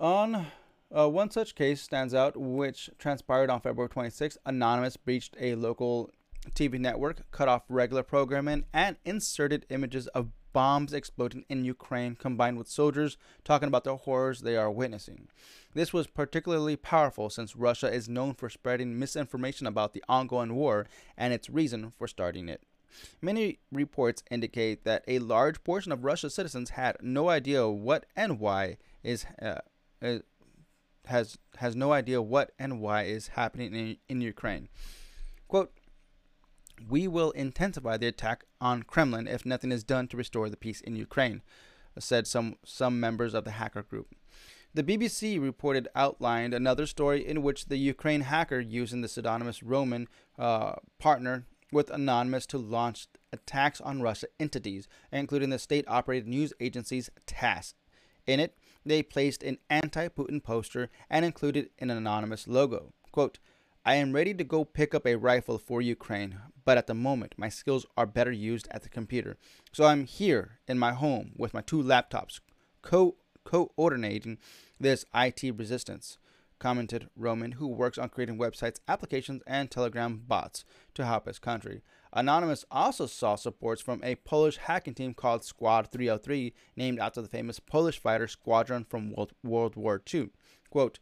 On 0.00 0.46
uh, 0.90 1.08
one 1.10 1.30
such 1.30 1.54
case 1.54 1.82
stands 1.82 2.14
out, 2.14 2.34
which 2.34 2.88
transpired 2.98 3.50
on 3.50 3.60
February 3.60 3.90
26. 3.90 4.38
Anonymous 4.46 4.96
breached 4.96 5.36
a 5.38 5.54
local 5.54 6.10
TV 6.54 6.78
network, 6.78 7.30
cut 7.30 7.46
off 7.46 7.62
regular 7.68 8.02
programming, 8.02 8.64
and 8.72 8.96
inserted 9.04 9.66
images 9.68 10.06
of 10.08 10.30
bombs 10.52 10.92
exploding 10.92 11.44
in 11.48 11.64
Ukraine 11.64 12.14
combined 12.14 12.58
with 12.58 12.68
soldiers 12.68 13.16
talking 13.44 13.68
about 13.68 13.84
the 13.84 13.96
horrors 13.96 14.40
they 14.40 14.56
are 14.56 14.70
witnessing. 14.70 15.28
This 15.74 15.92
was 15.92 16.06
particularly 16.06 16.76
powerful 16.76 17.30
since 17.30 17.56
Russia 17.56 17.92
is 17.92 18.08
known 18.08 18.34
for 18.34 18.50
spreading 18.50 18.98
misinformation 18.98 19.66
about 19.66 19.92
the 19.92 20.04
ongoing 20.08 20.54
war 20.54 20.86
and 21.16 21.32
its 21.32 21.48
reason 21.48 21.92
for 21.96 22.06
starting 22.06 22.48
it. 22.48 22.62
Many 23.20 23.58
reports 23.70 24.22
indicate 24.30 24.84
that 24.84 25.04
a 25.08 25.18
large 25.18 25.64
portion 25.64 25.92
of 25.92 26.04
Russia's 26.04 26.34
citizens 26.34 26.70
had 26.70 26.96
no 27.00 27.30
idea 27.30 27.68
what 27.68 28.04
and 28.14 28.38
why 28.38 28.76
is 29.02 29.24
uh, 29.40 29.60
has 31.06 31.38
has 31.56 31.74
no 31.74 31.92
idea 31.92 32.20
what 32.20 32.52
and 32.58 32.80
why 32.80 33.04
is 33.04 33.28
happening 33.28 33.74
in, 33.74 33.96
in 34.08 34.20
Ukraine. 34.20 34.68
Quote, 35.48 35.72
we 36.88 37.08
will 37.08 37.30
intensify 37.32 37.96
the 37.96 38.08
attack 38.08 38.44
on 38.60 38.82
Kremlin 38.82 39.26
if 39.26 39.46
nothing 39.46 39.72
is 39.72 39.84
done 39.84 40.08
to 40.08 40.16
restore 40.16 40.48
the 40.48 40.56
peace 40.56 40.80
in 40.80 40.96
Ukraine, 40.96 41.42
said 41.98 42.26
some, 42.26 42.56
some 42.64 43.00
members 43.00 43.34
of 43.34 43.44
the 43.44 43.52
hacker 43.52 43.82
group. 43.82 44.14
The 44.74 44.82
BBC 44.82 45.40
reported 45.40 45.88
outlined 45.94 46.54
another 46.54 46.86
story 46.86 47.26
in 47.26 47.42
which 47.42 47.66
the 47.66 47.76
Ukraine 47.76 48.22
hacker 48.22 48.58
using 48.58 49.02
the 49.02 49.08
pseudonymous 49.08 49.62
Roman 49.62 50.08
uh, 50.38 50.76
partner 50.98 51.44
with 51.70 51.90
Anonymous 51.90 52.46
to 52.46 52.58
launch 52.58 53.08
attacks 53.32 53.80
on 53.80 54.02
Russia 54.02 54.28
entities, 54.40 54.88
including 55.10 55.50
the 55.50 55.58
state 55.58 55.84
operated 55.88 56.28
news 56.28 56.52
agency's 56.60 57.10
TASS. 57.26 57.74
In 58.26 58.40
it, 58.40 58.56
they 58.84 59.02
placed 59.02 59.42
an 59.42 59.58
anti 59.68 60.08
Putin 60.08 60.42
poster 60.42 60.88
and 61.10 61.24
included 61.24 61.70
an 61.78 61.90
anonymous 61.90 62.46
logo. 62.48 62.92
Quote, 63.10 63.38
I 63.84 63.96
am 63.96 64.12
ready 64.12 64.32
to 64.34 64.44
go 64.44 64.64
pick 64.64 64.94
up 64.94 65.04
a 65.08 65.16
rifle 65.16 65.58
for 65.58 65.82
Ukraine, 65.82 66.38
but 66.64 66.78
at 66.78 66.86
the 66.86 66.94
moment 66.94 67.34
my 67.36 67.48
skills 67.48 67.84
are 67.96 68.06
better 68.06 68.30
used 68.30 68.68
at 68.70 68.84
the 68.84 68.88
computer. 68.88 69.36
So 69.72 69.86
I'm 69.86 70.04
here 70.04 70.60
in 70.68 70.78
my 70.78 70.92
home 70.92 71.32
with 71.36 71.52
my 71.52 71.62
two 71.62 71.82
laptops, 71.82 72.38
co 72.82 73.16
coordinating 73.44 74.38
this 74.78 75.04
IT 75.12 75.58
resistance, 75.58 76.18
commented 76.60 77.08
Roman, 77.16 77.52
who 77.52 77.66
works 77.66 77.98
on 77.98 78.08
creating 78.08 78.38
websites, 78.38 78.78
applications, 78.86 79.42
and 79.48 79.68
Telegram 79.68 80.22
bots 80.28 80.64
to 80.94 81.04
help 81.04 81.26
his 81.26 81.40
country. 81.40 81.82
Anonymous 82.12 82.64
also 82.70 83.06
saw 83.06 83.34
supports 83.34 83.82
from 83.82 84.00
a 84.04 84.14
Polish 84.14 84.58
hacking 84.58 84.94
team 84.94 85.12
called 85.12 85.44
Squad 85.44 85.90
303, 85.90 86.54
named 86.76 87.00
after 87.00 87.20
the 87.20 87.26
famous 87.26 87.58
Polish 87.58 87.98
fighter 87.98 88.28
squadron 88.28 88.84
from 88.84 89.10
World, 89.10 89.32
World 89.42 89.74
War 89.74 90.00
II. 90.14 90.30
Quote, 90.70 91.00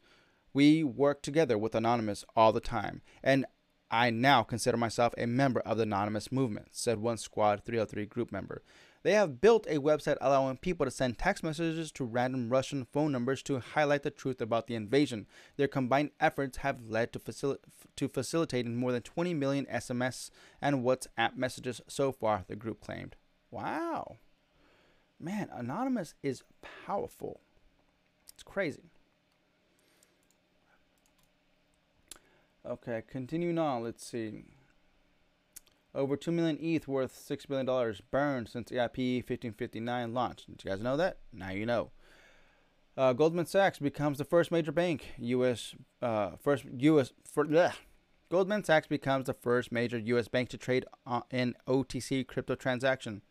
we 0.53 0.85
work 0.85 1.23
together 1.23 1.57
with 1.57 1.75
Anonymous 1.75 2.25
all 2.37 2.53
the 2.53 2.61
time, 2.61 3.03
and 3.23 3.47
I 3.91 4.11
now 4.11 4.43
consider 4.43 4.77
myself 4.77 5.15
a 5.19 5.27
member 5.27 5.61
of 5.61 5.77
the 5.77 5.83
Anonymous 5.83 6.31
movement, 6.31 6.69
said 6.71 6.99
one 6.99 7.17
Squad 7.17 7.65
303 7.65 8.07
group 8.07 8.31
member. 8.31 8.63
They 9.03 9.13
have 9.15 9.41
built 9.41 9.67
a 9.67 9.79
website 9.79 10.19
allowing 10.21 10.59
people 10.59 10.85
to 10.85 10.91
send 10.91 11.19
text 11.19 11.43
messages 11.43 11.91
to 11.93 12.05
random 12.05 12.51
Russian 12.51 12.85
phone 12.93 13.13
numbers 13.13 13.43
to 13.45 13.59
highlight 13.59 14.03
the 14.03 14.11
truth 14.11 14.41
about 14.41 14.67
the 14.67 14.75
invasion. 14.75 15.27
Their 15.57 15.69
combined 15.69 16.11
efforts 16.21 16.59
have 16.59 16.87
led 16.87 17.13
to, 17.15 17.19
facil- 17.19 17.57
to 17.97 18.09
facilitating 18.09 18.77
more 18.77 18.93
than 18.93 19.03
20 19.03 19.33
million 19.35 19.67
SMS 19.67 20.31
and 20.61 20.85
WhatsApp 20.85 21.37
messages 21.37 21.81
so 21.89 22.13
far, 22.13 22.45
the 22.47 22.57
group 22.57 22.81
claimed. 22.81 23.17
Wow. 23.51 24.19
Man, 25.19 25.49
Anonymous 25.51 26.15
is 26.23 26.45
powerful. 26.87 27.41
It's 28.35 28.43
crazy. 28.43 28.90
Okay, 32.67 33.03
continuing 33.09 33.59
on, 33.59 33.83
let's 33.83 34.05
see. 34.05 34.45
Over 35.95 36.17
2 36.17 36.31
million 36.31 36.59
ETH 36.61 36.87
worth 36.87 37.13
$6 37.13 37.49
billion 37.49 37.97
burned 38.11 38.49
since 38.49 38.71
EIP 38.71 39.19
1559 39.19 40.15
launched. 40.15 40.47
Did 40.47 40.65
you 40.65 40.71
guys 40.71 40.81
know 40.81 40.97
that? 40.97 41.19
Now 41.33 41.51
you 41.51 41.67
know. 41.67 41.91
Uh, 42.97 43.13
Goldman 43.13 43.47
Sachs 43.47 43.79
becomes 43.79 44.19
the 44.19 44.25
first 44.25 44.53
major 44.53 44.73
bank, 44.73 45.15
U.S. 45.19 45.75
Uh, 46.03 46.33
first 46.43 46.65
U.S. 46.79 47.13
For. 47.25 47.47
Goldman 48.31 48.63
Sachs 48.63 48.87
becomes 48.87 49.27
the 49.27 49.35
first 49.35 49.73
major 49.73 49.99
U.S. 49.99 50.29
bank 50.29 50.51
to 50.51 50.59
trade 50.59 50.85
in 51.31 51.55
OTC 51.67 52.27
crypto 52.27 52.55
transaction. 52.55 53.23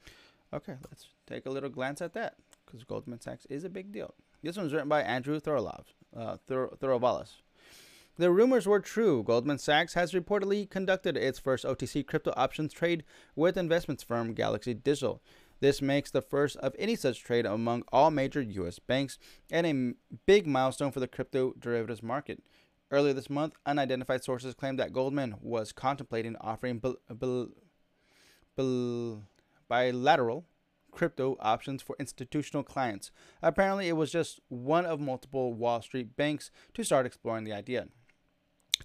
Okay, 0.53 0.75
let's 0.89 1.07
take 1.27 1.45
a 1.45 1.49
little 1.49 1.69
glance 1.69 2.01
at 2.01 2.13
that 2.13 2.35
because 2.65 2.83
Goldman 2.83 3.21
Sachs 3.21 3.45
is 3.45 3.63
a 3.63 3.69
big 3.69 3.91
deal. 3.91 4.15
This 4.41 4.57
one's 4.57 4.73
written 4.73 4.89
by 4.89 5.03
Andrew 5.03 5.39
Thorolov, 5.39 5.85
uh, 6.15 6.37
Thor- 6.47 6.75
Thorovalis. 6.81 7.35
The 8.19 8.31
rumors 8.33 8.67
were 8.67 8.81
true. 8.81 9.23
Goldman 9.23 9.59
Sachs 9.59 9.93
has 9.93 10.11
reportedly 10.11 10.69
conducted 10.69 11.15
its 11.15 11.39
first 11.39 11.63
OTC 11.63 12.05
crypto 12.05 12.33
options 12.35 12.73
trade 12.73 13.05
with 13.33 13.55
investments 13.55 14.03
firm 14.03 14.33
Galaxy 14.33 14.73
Digital. 14.73 15.21
This 15.61 15.81
makes 15.81 16.11
the 16.11 16.21
first 16.21 16.57
of 16.57 16.75
any 16.77 16.97
such 16.97 17.23
trade 17.23 17.45
among 17.45 17.83
all 17.93 18.11
major 18.11 18.41
U.S. 18.41 18.77
banks 18.77 19.19
and 19.49 19.65
a 19.65 19.93
big 20.25 20.45
milestone 20.45 20.91
for 20.91 20.99
the 20.99 21.07
crypto 21.07 21.53
derivatives 21.57 22.03
market. 22.03 22.43
Earlier 22.91 23.13
this 23.13 23.29
month, 23.29 23.53
unidentified 23.65 24.21
sources 24.21 24.53
claimed 24.53 24.79
that 24.79 24.91
Goldman 24.91 25.35
was 25.39 25.71
contemplating 25.71 26.35
offering 26.41 26.81
bilateral 29.69 30.45
crypto 30.91 31.37
options 31.39 31.81
for 31.81 31.95
institutional 31.97 32.63
clients. 32.63 33.11
Apparently, 33.41 33.87
it 33.87 33.95
was 33.95 34.11
just 34.11 34.41
one 34.49 34.85
of 34.85 34.99
multiple 34.99 35.53
Wall 35.53 35.81
Street 35.81 36.17
banks 36.17 36.51
to 36.73 36.83
start 36.83 37.05
exploring 37.05 37.45
the 37.45 37.53
idea. 37.53 37.87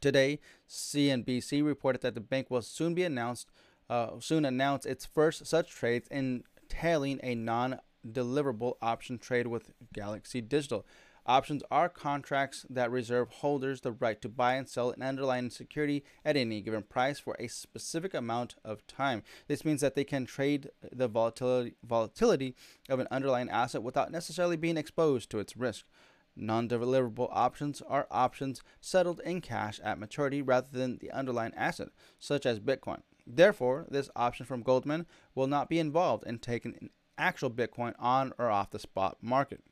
Today, 0.05 0.39
CNBC 0.69 1.65
reported 1.65 2.03
that 2.03 2.15
the 2.15 2.21
bank 2.21 2.51
will 2.51 2.61
soon 2.61 2.93
be 2.93 3.05
announced, 3.05 3.49
uh, 3.89 4.21
soon 4.21 4.45
announce 4.45 4.85
its 4.85 5.07
first 5.07 5.47
such 5.47 5.71
trades 5.71 6.09
entailing 6.11 7.21
a 7.23 7.35
non-deliverable 7.35 8.75
option 8.83 9.17
trade 9.17 9.47
with 9.47 9.73
Galaxy 9.95 10.43
Digital. 10.43 10.85
Options 11.25 11.63
are 11.71 11.89
contracts 11.89 12.67
that 12.69 12.91
reserve 12.91 13.31
holders 13.31 13.81
the 13.81 13.93
right 13.93 14.21
to 14.21 14.29
buy 14.29 14.57
and 14.57 14.69
sell 14.69 14.91
an 14.91 15.01
underlying 15.01 15.49
security 15.49 16.05
at 16.23 16.37
any 16.37 16.61
given 16.61 16.83
price 16.83 17.19
for 17.19 17.35
a 17.39 17.49
specific 17.49 18.13
amount 18.13 18.57
of 18.63 18.87
time. 18.87 19.23
This 19.49 19.65
means 19.65 19.81
that 19.81 19.95
they 19.95 20.05
can 20.05 20.27
trade 20.27 20.69
the 20.93 21.09
volatility, 21.09 21.77
volatility 21.83 22.55
of 22.91 23.01
an 23.01 23.09
underlying 23.11 23.49
asset 23.49 23.83
without 23.83 24.13
necessarily 24.13 24.59
being 24.59 24.77
exposed 24.77 25.31
to 25.31 25.39
its 25.39 25.57
risk. 25.57 25.87
Non 26.37 26.69
deliverable 26.69 27.29
options 27.31 27.81
are 27.83 28.09
options 28.11 28.63
settled 28.81 29.21
in 29.21 29.41
cash 29.41 29.79
at 29.81 29.99
maturity 29.99 30.43
rather 30.43 30.67
than 30.71 30.99
the 30.99 31.13
underlying 31.13 31.55
asset, 31.55 31.89
such 32.19 32.45
as 32.45 32.59
Bitcoin. 32.59 33.03
Therefore, 33.27 33.87
this 33.89 34.11
option 34.17 34.45
from 34.45 34.63
Goldman 34.63 35.07
will 35.35 35.47
not 35.47 35.69
be 35.69 35.79
involved 35.79 36.25
in 36.27 36.39
taking 36.39 36.75
an 36.81 36.91
actual 37.17 37.51
Bitcoin 37.51 37.95
on 37.99 38.33
or 38.39 38.51
off 38.51 38.71
the 38.71 38.79
spot 38.79 39.19
market. 39.23 39.63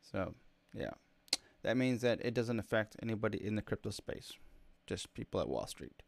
So, 0.00 0.34
yeah. 0.74 0.92
That 1.62 1.76
means 1.76 2.00
that 2.02 2.20
it 2.24 2.34
doesn't 2.34 2.58
affect 2.58 2.96
anybody 3.02 3.44
in 3.44 3.56
the 3.56 3.62
crypto 3.62 3.90
space, 3.90 4.32
just 4.86 5.12
people 5.12 5.40
at 5.40 5.48
Wall 5.48 5.66
Street. 5.66 6.02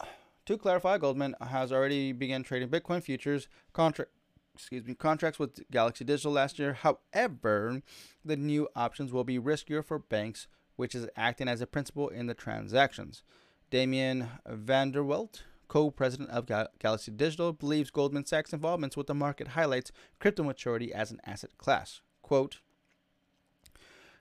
To 0.46 0.58
clarify, 0.58 0.98
Goldman 0.98 1.34
has 1.40 1.72
already 1.72 2.12
begun 2.12 2.42
trading 2.42 2.68
Bitcoin 2.68 3.02
futures 3.02 3.48
contract 3.72 4.10
excuse 4.54 4.84
me, 4.84 4.94
contracts 4.94 5.38
with 5.38 5.68
Galaxy 5.70 6.04
Digital 6.04 6.32
last 6.32 6.58
year. 6.58 6.74
However, 6.74 7.82
the 8.24 8.36
new 8.36 8.68
options 8.76 9.12
will 9.12 9.24
be 9.24 9.38
riskier 9.38 9.84
for 9.84 9.98
banks, 9.98 10.46
which 10.76 10.94
is 10.94 11.08
acting 11.16 11.48
as 11.48 11.60
a 11.60 11.66
principal 11.66 12.08
in 12.08 12.26
the 12.26 12.34
transactions. 12.34 13.22
Damien 13.70 14.28
Vanderwilt, 14.48 15.42
co-president 15.68 16.30
of 16.30 16.46
Gal- 16.46 16.68
Galaxy 16.78 17.10
Digital, 17.10 17.52
believes 17.52 17.90
Goldman 17.90 18.26
Sachs' 18.26 18.52
involvements 18.52 18.96
with 18.96 19.06
the 19.06 19.14
market 19.14 19.48
highlights 19.48 19.90
crypto 20.20 20.44
maturity 20.44 20.92
as 20.92 21.10
an 21.10 21.20
asset 21.26 21.58
class. 21.58 22.00
Quote, 22.22 22.60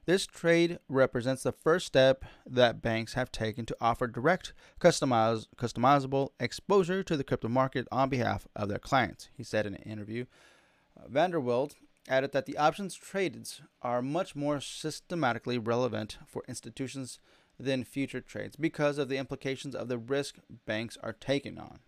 this 0.06 0.26
trade 0.26 0.80
represents 0.90 1.44
the 1.44 1.52
first 1.52 1.88
step 1.88 2.26
that 2.46 2.82
banks 2.82 3.14
have 3.14 3.32
taken 3.32 3.66
to 3.66 3.78
offer 3.80 4.08
direct, 4.08 4.54
customize, 4.80 5.48
customizable 5.58 6.30
exposure 6.40 7.04
to 7.04 7.16
the 7.16 7.24
crypto 7.24 7.48
market 7.48 7.88
on 7.92 8.10
behalf 8.10 8.48
of 8.56 8.70
their 8.70 8.80
clients, 8.80 9.30
he 9.36 9.44
said 9.44 9.66
in 9.66 9.76
an 9.76 9.84
interview. 9.84 10.26
Uh, 10.98 11.08
Vanderwilt 11.08 11.76
added 12.08 12.34
that 12.34 12.46
the 12.46 12.58
options 12.58 12.96
trades 12.96 13.62
are 13.82 14.02
much 14.02 14.36
more 14.36 14.60
systematically 14.60 15.58
relevant 15.58 16.18
for 16.28 16.44
institutions 16.48 17.20
than 17.60 17.84
future 17.84 18.22
trades 18.22 18.56
because 18.56 18.98
of 18.98 19.10
the 19.10 19.18
implications 19.18 19.76
of 19.76 19.88
the 19.88 19.98
risk 19.98 20.36
banks 20.66 20.98
are 21.02 21.14
taking 21.14 21.58
on. 21.58 21.80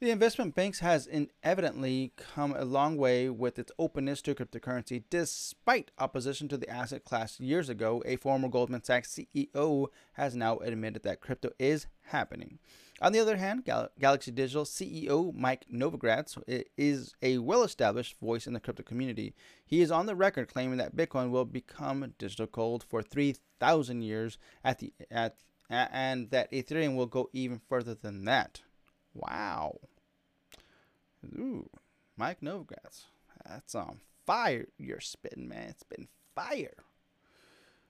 The 0.00 0.12
investment 0.12 0.54
banks 0.54 0.78
has 0.78 1.08
evidently 1.42 2.12
come 2.16 2.54
a 2.56 2.64
long 2.64 2.96
way 2.96 3.28
with 3.28 3.58
its 3.58 3.72
openness 3.80 4.22
to 4.22 4.34
cryptocurrency 4.36 5.02
despite 5.10 5.90
opposition 5.98 6.46
to 6.48 6.56
the 6.56 6.70
asset 6.70 7.04
class 7.04 7.40
years 7.40 7.68
ago. 7.68 8.00
A 8.06 8.14
former 8.14 8.48
Goldman 8.48 8.84
Sachs 8.84 9.18
CEO 9.18 9.88
has 10.12 10.36
now 10.36 10.58
admitted 10.58 11.02
that 11.02 11.20
crypto 11.20 11.50
is 11.58 11.88
happening. 12.02 12.60
On 13.02 13.10
the 13.10 13.18
other 13.18 13.38
hand, 13.38 13.64
Gal- 13.64 13.88
Galaxy 13.98 14.30
Digital 14.30 14.64
CEO 14.64 15.34
Mike 15.34 15.64
Novogratz 15.68 16.40
is 16.76 17.16
a 17.20 17.38
well-established 17.38 18.20
voice 18.20 18.46
in 18.46 18.52
the 18.52 18.60
crypto 18.60 18.84
community. 18.84 19.34
He 19.66 19.80
is 19.80 19.90
on 19.90 20.06
the 20.06 20.14
record 20.14 20.46
claiming 20.46 20.78
that 20.78 20.94
Bitcoin 20.94 21.30
will 21.30 21.44
become 21.44 22.14
digital 22.18 22.46
gold 22.46 22.84
for 22.84 23.02
3,000 23.02 24.02
years 24.02 24.38
at 24.62 24.78
the 24.78 24.92
at 25.10 25.38
and 25.68 26.30
that 26.30 26.52
Ethereum 26.52 26.94
will 26.94 27.06
go 27.06 27.28
even 27.32 27.60
further 27.68 27.94
than 27.94 28.24
that. 28.26 28.62
Wow. 29.14 29.78
Ooh, 31.24 31.68
Mike 32.16 32.40
Novogratz. 32.40 33.04
That's 33.44 33.74
on 33.74 34.00
fire. 34.26 34.66
You're 34.78 35.00
spitting, 35.00 35.48
man. 35.48 35.68
It's 35.70 35.82
been 35.82 36.08
fire. 36.34 36.84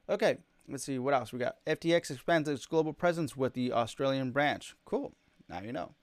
Okay, 0.09 0.39
let's 0.69 0.85
see 0.85 0.99
what 0.99 1.15
else 1.15 1.33
we 1.33 1.39
got. 1.39 1.57
FTX 1.67 2.11
expands 2.11 2.49
its 2.49 2.67
global 2.67 2.93
presence 2.93 3.37
with 3.37 3.55
the 3.55 3.73
Australian 3.73 4.31
branch. 4.31 4.75
Cool. 4.85 5.13
Now 5.49 5.61
you 5.61 5.73
know. 5.73 5.95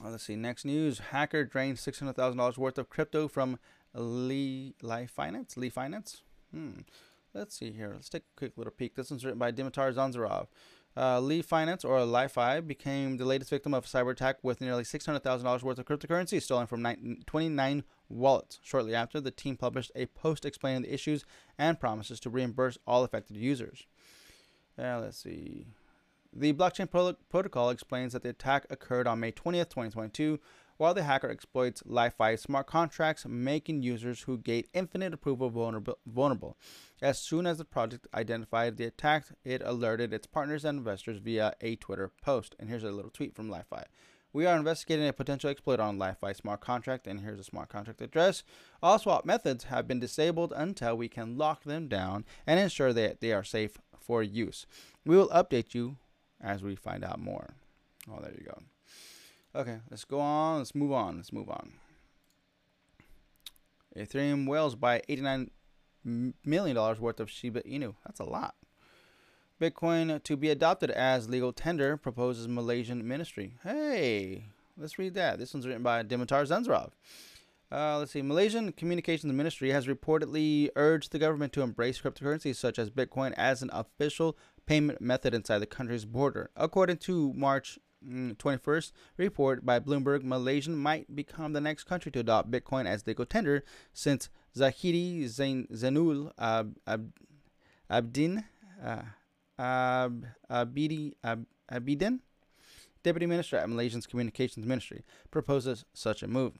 Well, 0.00 0.12
let's 0.12 0.24
see. 0.24 0.36
Next 0.36 0.64
news: 0.64 0.98
Hacker 0.98 1.44
drained 1.44 1.78
six 1.78 1.98
hundred 1.98 2.16
thousand 2.16 2.38
dollars 2.38 2.58
worth 2.58 2.78
of 2.78 2.88
crypto 2.88 3.28
from 3.28 3.58
Lee 3.94 4.74
Life 4.82 5.10
Finance. 5.10 5.56
Lee 5.56 5.70
Finance. 5.70 6.22
Hmm. 6.52 6.80
Let's 7.34 7.56
see 7.56 7.72
here. 7.72 7.92
Let's 7.94 8.10
take 8.10 8.22
a 8.22 8.38
quick 8.38 8.52
little 8.56 8.72
peek. 8.72 8.94
This 8.94 9.10
one's 9.10 9.24
written 9.24 9.38
by 9.38 9.52
Dimitar 9.52 9.92
Zanzarov. 9.92 10.48
Uh, 10.94 11.20
Lee 11.20 11.40
Finance, 11.40 11.84
or 11.84 11.98
LiFi, 12.00 12.66
became 12.66 13.16
the 13.16 13.24
latest 13.24 13.50
victim 13.50 13.72
of 13.72 13.84
a 13.84 13.88
cyber 13.88 14.10
attack 14.10 14.36
with 14.42 14.60
nearly 14.60 14.82
$600,000 14.82 15.62
worth 15.62 15.78
of 15.78 15.86
cryptocurrency 15.86 16.40
stolen 16.40 16.66
from 16.66 16.82
29 17.26 17.84
wallets. 18.10 18.58
Shortly 18.62 18.94
after, 18.94 19.20
the 19.20 19.30
team 19.30 19.56
published 19.56 19.90
a 19.94 20.06
post 20.06 20.44
explaining 20.44 20.82
the 20.82 20.92
issues 20.92 21.24
and 21.58 21.80
promises 21.80 22.20
to 22.20 22.30
reimburse 22.30 22.76
all 22.86 23.04
affected 23.04 23.36
users. 23.36 23.86
Uh, 24.78 25.00
let's 25.00 25.18
see. 25.18 25.66
The 26.34 26.52
blockchain 26.52 26.90
pro- 26.90 27.14
protocol 27.30 27.70
explains 27.70 28.12
that 28.12 28.22
the 28.22 28.30
attack 28.30 28.66
occurred 28.70 29.06
on 29.06 29.20
May 29.20 29.32
20th, 29.32 29.70
2022, 29.70 30.38
while 30.82 30.94
the 30.94 31.04
hacker 31.04 31.30
exploits 31.30 31.80
LiFi 31.84 32.36
smart 32.36 32.66
contracts, 32.66 33.24
making 33.24 33.82
users 33.82 34.22
who 34.22 34.36
gate 34.36 34.68
infinite 34.74 35.14
approval 35.14 35.48
vulnerable. 36.04 36.58
As 37.00 37.20
soon 37.20 37.46
as 37.46 37.58
the 37.58 37.64
project 37.64 38.08
identified 38.12 38.76
the 38.76 38.86
attack, 38.86 39.26
it 39.44 39.62
alerted 39.64 40.12
its 40.12 40.26
partners 40.26 40.64
and 40.64 40.78
investors 40.78 41.18
via 41.18 41.54
a 41.60 41.76
Twitter 41.76 42.10
post. 42.20 42.56
And 42.58 42.68
here's 42.68 42.82
a 42.82 42.90
little 42.90 43.12
tweet 43.12 43.32
from 43.32 43.48
LiFi. 43.48 43.84
We 44.32 44.44
are 44.44 44.56
investigating 44.56 45.06
a 45.06 45.12
potential 45.12 45.50
exploit 45.50 45.78
on 45.78 46.00
LiFi 46.00 46.34
smart 46.34 46.60
contract, 46.60 47.06
and 47.06 47.20
here's 47.20 47.38
a 47.38 47.44
smart 47.44 47.68
contract 47.68 48.00
address. 48.00 48.42
All 48.82 48.98
swap 48.98 49.24
methods 49.24 49.64
have 49.64 49.86
been 49.86 50.00
disabled 50.00 50.52
until 50.56 50.96
we 50.96 51.06
can 51.06 51.38
lock 51.38 51.62
them 51.62 51.86
down 51.86 52.24
and 52.44 52.58
ensure 52.58 52.92
that 52.92 53.20
they 53.20 53.30
are 53.32 53.44
safe 53.44 53.78
for 54.00 54.20
use. 54.20 54.66
We 55.06 55.16
will 55.16 55.28
update 55.28 55.74
you 55.74 55.98
as 56.40 56.64
we 56.64 56.74
find 56.74 57.04
out 57.04 57.20
more. 57.20 57.50
Oh, 58.10 58.18
there 58.20 58.34
you 58.36 58.46
go. 58.46 58.58
Okay, 59.54 59.78
let's 59.90 60.04
go 60.04 60.18
on. 60.20 60.58
Let's 60.58 60.74
move 60.74 60.92
on. 60.92 61.16
Let's 61.16 61.32
move 61.32 61.50
on. 61.50 61.72
Ethereum 63.96 64.46
whales 64.46 64.74
buy 64.74 65.02
89 65.08 65.50
million 66.44 66.74
dollars 66.74 66.98
worth 66.98 67.20
of 67.20 67.30
Shiba 67.30 67.60
Inu. 67.62 67.94
That's 68.04 68.20
a 68.20 68.24
lot. 68.24 68.54
Bitcoin 69.60 70.22
to 70.24 70.36
be 70.36 70.48
adopted 70.50 70.90
as 70.90 71.28
legal 71.28 71.52
tender 71.52 71.96
proposes 71.96 72.48
Malaysian 72.48 73.06
ministry. 73.06 73.54
Hey, 73.62 74.46
let's 74.76 74.98
read 74.98 75.14
that. 75.14 75.38
This 75.38 75.54
one's 75.54 75.66
written 75.66 75.82
by 75.82 76.02
Dimitar 76.02 76.46
Zanzarov. 76.46 76.90
Uh, 77.70 77.98
let's 77.98 78.12
see. 78.12 78.22
Malaysian 78.22 78.72
Communications 78.72 79.32
Ministry 79.32 79.70
has 79.70 79.86
reportedly 79.86 80.68
urged 80.76 81.12
the 81.12 81.18
government 81.18 81.52
to 81.54 81.62
embrace 81.62 82.00
cryptocurrencies 82.00 82.56
such 82.56 82.78
as 82.78 82.90
Bitcoin 82.90 83.32
as 83.36 83.62
an 83.62 83.70
official 83.72 84.36
payment 84.66 85.00
method 85.00 85.32
inside 85.32 85.60
the 85.60 85.66
country's 85.66 86.04
border. 86.04 86.50
According 86.54 86.98
to 86.98 87.32
March 87.32 87.78
21st 88.08 88.62
mm, 88.64 88.92
report 89.16 89.64
by 89.64 89.78
Bloomberg, 89.78 90.22
Malaysia 90.22 90.70
might 90.70 91.14
become 91.14 91.52
the 91.52 91.60
next 91.60 91.84
country 91.84 92.10
to 92.12 92.20
adopt 92.20 92.50
Bitcoin 92.50 92.86
as 92.86 93.06
legal 93.06 93.26
tender 93.26 93.64
since 93.92 94.28
Zahidi 94.56 95.26
Zain, 95.26 95.66
Zainul 95.72 96.32
Ab, 96.38 96.76
Ab, 96.86 97.12
Abdin 97.90 98.44
uh, 98.84 99.02
Ab, 99.58 100.26
Abidi, 100.50 101.14
Ab, 101.22 101.46
Abidin, 101.70 102.20
Deputy 103.02 103.26
Minister 103.26 103.56
at 103.56 103.68
Malaysia's 103.68 104.06
Communications 104.06 104.66
Ministry, 104.66 105.04
proposes 105.30 105.84
such 105.92 106.22
a 106.22 106.28
move. 106.28 106.54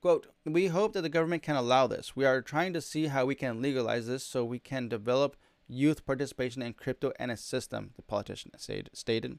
Quote, 0.00 0.28
we 0.46 0.68
hope 0.68 0.94
that 0.94 1.02
the 1.02 1.10
government 1.10 1.42
can 1.42 1.56
allow 1.56 1.86
this. 1.86 2.16
We 2.16 2.24
are 2.24 2.40
trying 2.40 2.72
to 2.72 2.80
see 2.80 3.08
how 3.08 3.26
we 3.26 3.34
can 3.34 3.60
legalize 3.60 4.06
this 4.06 4.24
so 4.24 4.44
we 4.44 4.58
can 4.58 4.88
develop 4.88 5.36
youth 5.70 6.04
participation 6.04 6.62
in 6.62 6.72
crypto 6.74 7.12
and 7.18 7.30
its 7.30 7.42
system, 7.42 7.92
the 7.96 8.02
politician 8.02 8.52
stated. 8.92 9.38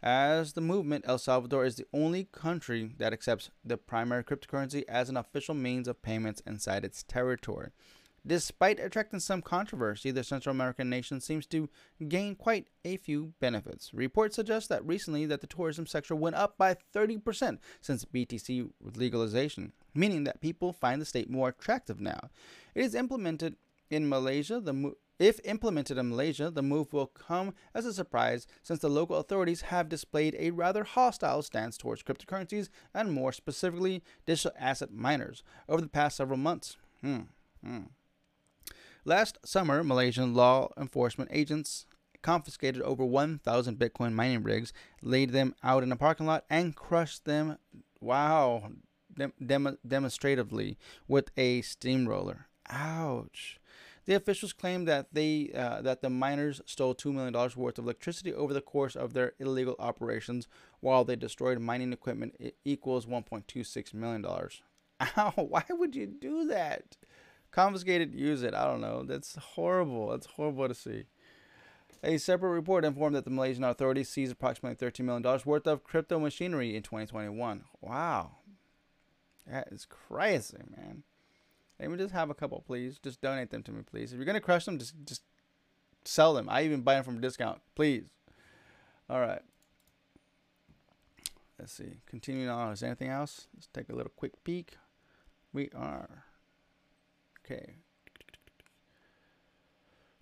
As 0.00 0.52
the 0.52 0.60
movement, 0.60 1.04
El 1.08 1.18
Salvador 1.18 1.64
is 1.64 1.74
the 1.74 1.86
only 1.92 2.28
country 2.30 2.94
that 2.98 3.12
accepts 3.12 3.50
the 3.64 3.76
primary 3.76 4.22
cryptocurrency 4.22 4.84
as 4.88 5.08
an 5.08 5.16
official 5.16 5.54
means 5.54 5.88
of 5.88 6.02
payments 6.02 6.40
inside 6.46 6.84
its 6.84 7.02
territory. 7.02 7.70
Despite 8.26 8.78
attracting 8.78 9.20
some 9.20 9.42
controversy, 9.42 10.10
the 10.10 10.22
Central 10.22 10.54
American 10.54 10.90
nation 10.90 11.20
seems 11.20 11.46
to 11.46 11.68
gain 12.08 12.34
quite 12.34 12.68
a 12.84 12.96
few 12.96 13.32
benefits. 13.40 13.92
Reports 13.94 14.36
suggest 14.36 14.68
that 14.68 14.86
recently 14.86 15.24
that 15.26 15.40
the 15.40 15.46
tourism 15.46 15.86
sector 15.86 16.14
went 16.14 16.36
up 16.36 16.58
by 16.58 16.76
30% 16.94 17.58
since 17.80 18.04
BTC 18.04 18.70
legalization, 18.96 19.72
meaning 19.94 20.24
that 20.24 20.40
people 20.40 20.72
find 20.72 21.00
the 21.00 21.06
state 21.06 21.30
more 21.30 21.48
attractive 21.48 22.00
now. 22.00 22.30
It 22.74 22.84
is 22.84 22.94
implemented 22.94 23.56
in 23.90 24.08
Malaysia. 24.08 24.60
The 24.60 24.92
if 25.18 25.40
implemented 25.44 25.98
in 25.98 26.10
Malaysia, 26.10 26.50
the 26.50 26.62
move 26.62 26.92
will 26.92 27.06
come 27.06 27.54
as 27.74 27.84
a 27.84 27.92
surprise 27.92 28.46
since 28.62 28.78
the 28.78 28.88
local 28.88 29.16
authorities 29.16 29.62
have 29.62 29.88
displayed 29.88 30.36
a 30.38 30.50
rather 30.50 30.84
hostile 30.84 31.42
stance 31.42 31.76
towards 31.76 32.02
cryptocurrencies 32.02 32.68
and 32.94 33.12
more 33.12 33.32
specifically 33.32 34.02
digital 34.26 34.52
asset 34.58 34.92
miners 34.92 35.42
over 35.68 35.80
the 35.80 35.88
past 35.88 36.16
several 36.16 36.38
months. 36.38 36.76
Hmm. 37.02 37.22
Hmm. 37.64 37.84
Last 39.04 39.38
summer, 39.44 39.82
Malaysian 39.82 40.34
law 40.34 40.70
enforcement 40.76 41.30
agents 41.32 41.86
confiscated 42.22 42.82
over 42.82 43.04
1,000 43.04 43.78
Bitcoin 43.78 44.12
mining 44.12 44.42
rigs, 44.42 44.72
laid 45.02 45.30
them 45.30 45.54
out 45.62 45.82
in 45.82 45.92
a 45.92 45.96
parking 45.96 46.26
lot, 46.26 46.44
and 46.50 46.76
crushed 46.76 47.24
them. 47.24 47.58
Wow, 48.00 48.70
dem- 49.16 49.32
dem- 49.44 49.78
demonstratively 49.86 50.78
with 51.06 51.30
a 51.36 51.62
steamroller. 51.62 52.46
Ouch. 52.68 53.58
The 54.08 54.14
officials 54.14 54.54
claim 54.54 54.86
that 54.86 55.12
they 55.12 55.50
uh, 55.54 55.82
that 55.82 56.00
the 56.00 56.08
miners 56.08 56.62
stole 56.64 56.94
two 56.94 57.12
million 57.12 57.34
dollars 57.34 57.58
worth 57.58 57.78
of 57.78 57.84
electricity 57.84 58.32
over 58.32 58.54
the 58.54 58.62
course 58.62 58.96
of 58.96 59.12
their 59.12 59.34
illegal 59.38 59.76
operations, 59.78 60.48
while 60.80 61.04
they 61.04 61.14
destroyed 61.14 61.58
mining 61.58 61.92
equipment 61.92 62.34
it 62.40 62.56
equals 62.64 63.04
1.26 63.04 63.92
million 63.92 64.22
dollars. 64.22 64.62
Ow! 65.18 65.34
Why 65.36 65.62
would 65.68 65.94
you 65.94 66.06
do 66.06 66.46
that? 66.46 66.96
Confiscated, 67.50 68.14
use 68.14 68.42
it. 68.42 68.54
I 68.54 68.64
don't 68.64 68.80
know. 68.80 69.02
That's 69.02 69.36
horrible. 69.36 70.08
That's 70.08 70.24
horrible 70.24 70.68
to 70.68 70.74
see. 70.74 71.04
A 72.02 72.16
separate 72.16 72.52
report 72.52 72.86
informed 72.86 73.14
that 73.14 73.26
the 73.26 73.30
Malaysian 73.30 73.64
authorities 73.64 74.08
seized 74.08 74.32
approximately 74.32 74.88
$13 74.88 75.04
million 75.04 75.40
worth 75.44 75.66
of 75.66 75.84
crypto 75.84 76.18
machinery 76.18 76.74
in 76.74 76.82
2021. 76.82 77.64
Wow. 77.82 78.36
That 79.46 79.68
is 79.70 79.84
crazy, 79.84 80.56
man. 80.74 81.02
Let 81.80 81.90
me 81.90 81.96
just 81.96 82.12
have 82.12 82.30
a 82.30 82.34
couple, 82.34 82.62
please. 82.66 82.98
Just 82.98 83.20
donate 83.20 83.50
them 83.50 83.62
to 83.64 83.72
me, 83.72 83.82
please. 83.88 84.12
If 84.12 84.16
you're 84.16 84.26
gonna 84.26 84.40
crush 84.40 84.64
them, 84.64 84.78
just 84.78 84.94
just 85.04 85.22
sell 86.04 86.34
them. 86.34 86.48
I 86.48 86.64
even 86.64 86.82
buy 86.82 86.94
them 86.94 87.04
from 87.04 87.18
a 87.18 87.20
discount, 87.20 87.60
please. 87.74 88.08
All 89.08 89.20
right. 89.20 89.42
Let's 91.58 91.72
see. 91.72 92.00
Continuing 92.06 92.48
on. 92.48 92.72
Is 92.72 92.82
anything 92.82 93.08
else? 93.08 93.48
Let's 93.54 93.68
take 93.68 93.88
a 93.88 93.94
little 93.94 94.12
quick 94.14 94.44
peek. 94.44 94.76
We 95.52 95.70
are 95.74 96.24
okay. 97.44 97.76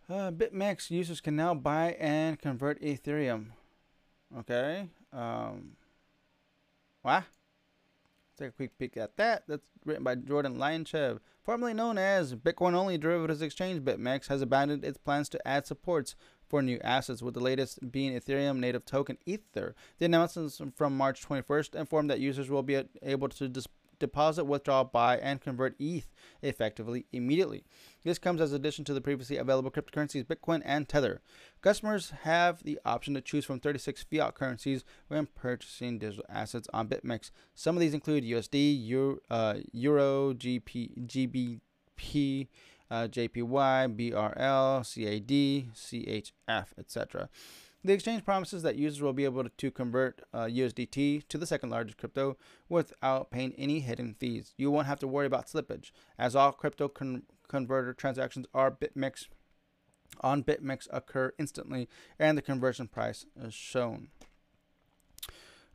Uh, 0.08 0.30
BitMEX 0.30 0.90
users 0.90 1.20
can 1.20 1.36
now 1.36 1.52
buy 1.54 1.96
and 1.98 2.38
convert 2.38 2.80
Ethereum. 2.80 3.46
Okay. 4.38 4.88
Um. 5.12 5.72
What? 7.02 7.24
Take 8.36 8.48
a 8.50 8.52
quick 8.52 8.78
peek 8.78 8.96
at 8.96 9.16
that. 9.16 9.44
That's 9.48 9.66
written 9.84 10.04
by 10.04 10.16
Jordan 10.16 10.56
Lyanchev. 10.56 11.20
Formerly 11.42 11.72
known 11.72 11.96
as 11.96 12.34
Bitcoin 12.34 12.74
only 12.74 12.98
derivatives 12.98 13.40
exchange, 13.40 13.82
BitMEX 13.82 14.26
has 14.28 14.42
abandoned 14.42 14.84
its 14.84 14.98
plans 14.98 15.28
to 15.30 15.48
add 15.48 15.66
supports 15.66 16.16
for 16.46 16.60
new 16.60 16.78
assets, 16.84 17.22
with 17.22 17.34
the 17.34 17.40
latest 17.40 17.90
being 17.90 18.12
Ethereum 18.12 18.58
native 18.58 18.84
token 18.84 19.16
Ether. 19.24 19.74
The 19.98 20.04
announcements 20.04 20.60
from 20.76 20.96
March 20.96 21.26
21st 21.26 21.74
informed 21.74 22.10
that 22.10 22.20
users 22.20 22.50
will 22.50 22.62
be 22.62 22.82
able 23.02 23.28
to 23.30 23.48
dis- 23.48 23.66
deposit, 23.98 24.44
withdraw, 24.44 24.84
buy, 24.84 25.18
and 25.18 25.40
convert 25.40 25.74
ETH 25.78 26.06
effectively 26.42 27.06
immediately. 27.12 27.64
This 28.04 28.18
comes 28.18 28.40
as 28.40 28.52
addition 28.52 28.84
to 28.84 28.94
the 28.94 29.00
previously 29.00 29.36
available 29.36 29.70
cryptocurrencies 29.70 30.24
Bitcoin 30.24 30.62
and 30.64 30.88
Tether. 30.88 31.20
Customers 31.60 32.12
have 32.22 32.62
the 32.62 32.78
option 32.84 33.14
to 33.14 33.20
choose 33.20 33.44
from 33.44 33.60
36 33.60 34.04
fiat 34.04 34.34
currencies 34.34 34.84
when 35.08 35.26
purchasing 35.26 35.98
digital 35.98 36.24
assets 36.28 36.68
on 36.72 36.88
BitMEX. 36.88 37.30
Some 37.54 37.76
of 37.76 37.80
these 37.80 37.94
include 37.94 38.24
USD, 38.24 38.86
Euro, 38.86 39.18
uh, 39.30 39.54
Euro 39.72 40.34
GP, 40.34 41.06
GBP, 41.06 42.48
uh, 42.90 43.08
JPY, 43.08 43.96
BRL, 43.96 44.84
CAD, 44.84 45.72
CHF, 45.74 46.66
etc. 46.78 47.28
The 47.86 47.92
exchange 47.92 48.24
promises 48.24 48.64
that 48.64 48.74
users 48.74 49.00
will 49.00 49.12
be 49.12 49.24
able 49.24 49.48
to 49.48 49.70
convert 49.70 50.20
uh, 50.34 50.46
USDT 50.46 51.28
to 51.28 51.38
the 51.38 51.46
second 51.46 51.70
largest 51.70 51.96
crypto 51.98 52.36
without 52.68 53.30
paying 53.30 53.54
any 53.56 53.78
hidden 53.78 54.16
fees. 54.18 54.54
You 54.56 54.72
won't 54.72 54.88
have 54.88 54.98
to 54.98 55.06
worry 55.06 55.26
about 55.26 55.46
slippage, 55.46 55.92
as 56.18 56.34
all 56.34 56.50
crypto 56.50 56.88
con- 56.88 57.22
converter 57.46 57.94
transactions 57.94 58.46
are 58.52 58.72
BitMEX 58.72 59.28
on 60.20 60.42
BitMEX 60.42 60.88
occur 60.90 61.32
instantly, 61.38 61.88
and 62.18 62.36
the 62.36 62.42
conversion 62.42 62.88
price 62.88 63.24
is 63.40 63.54
shown. 63.54 64.08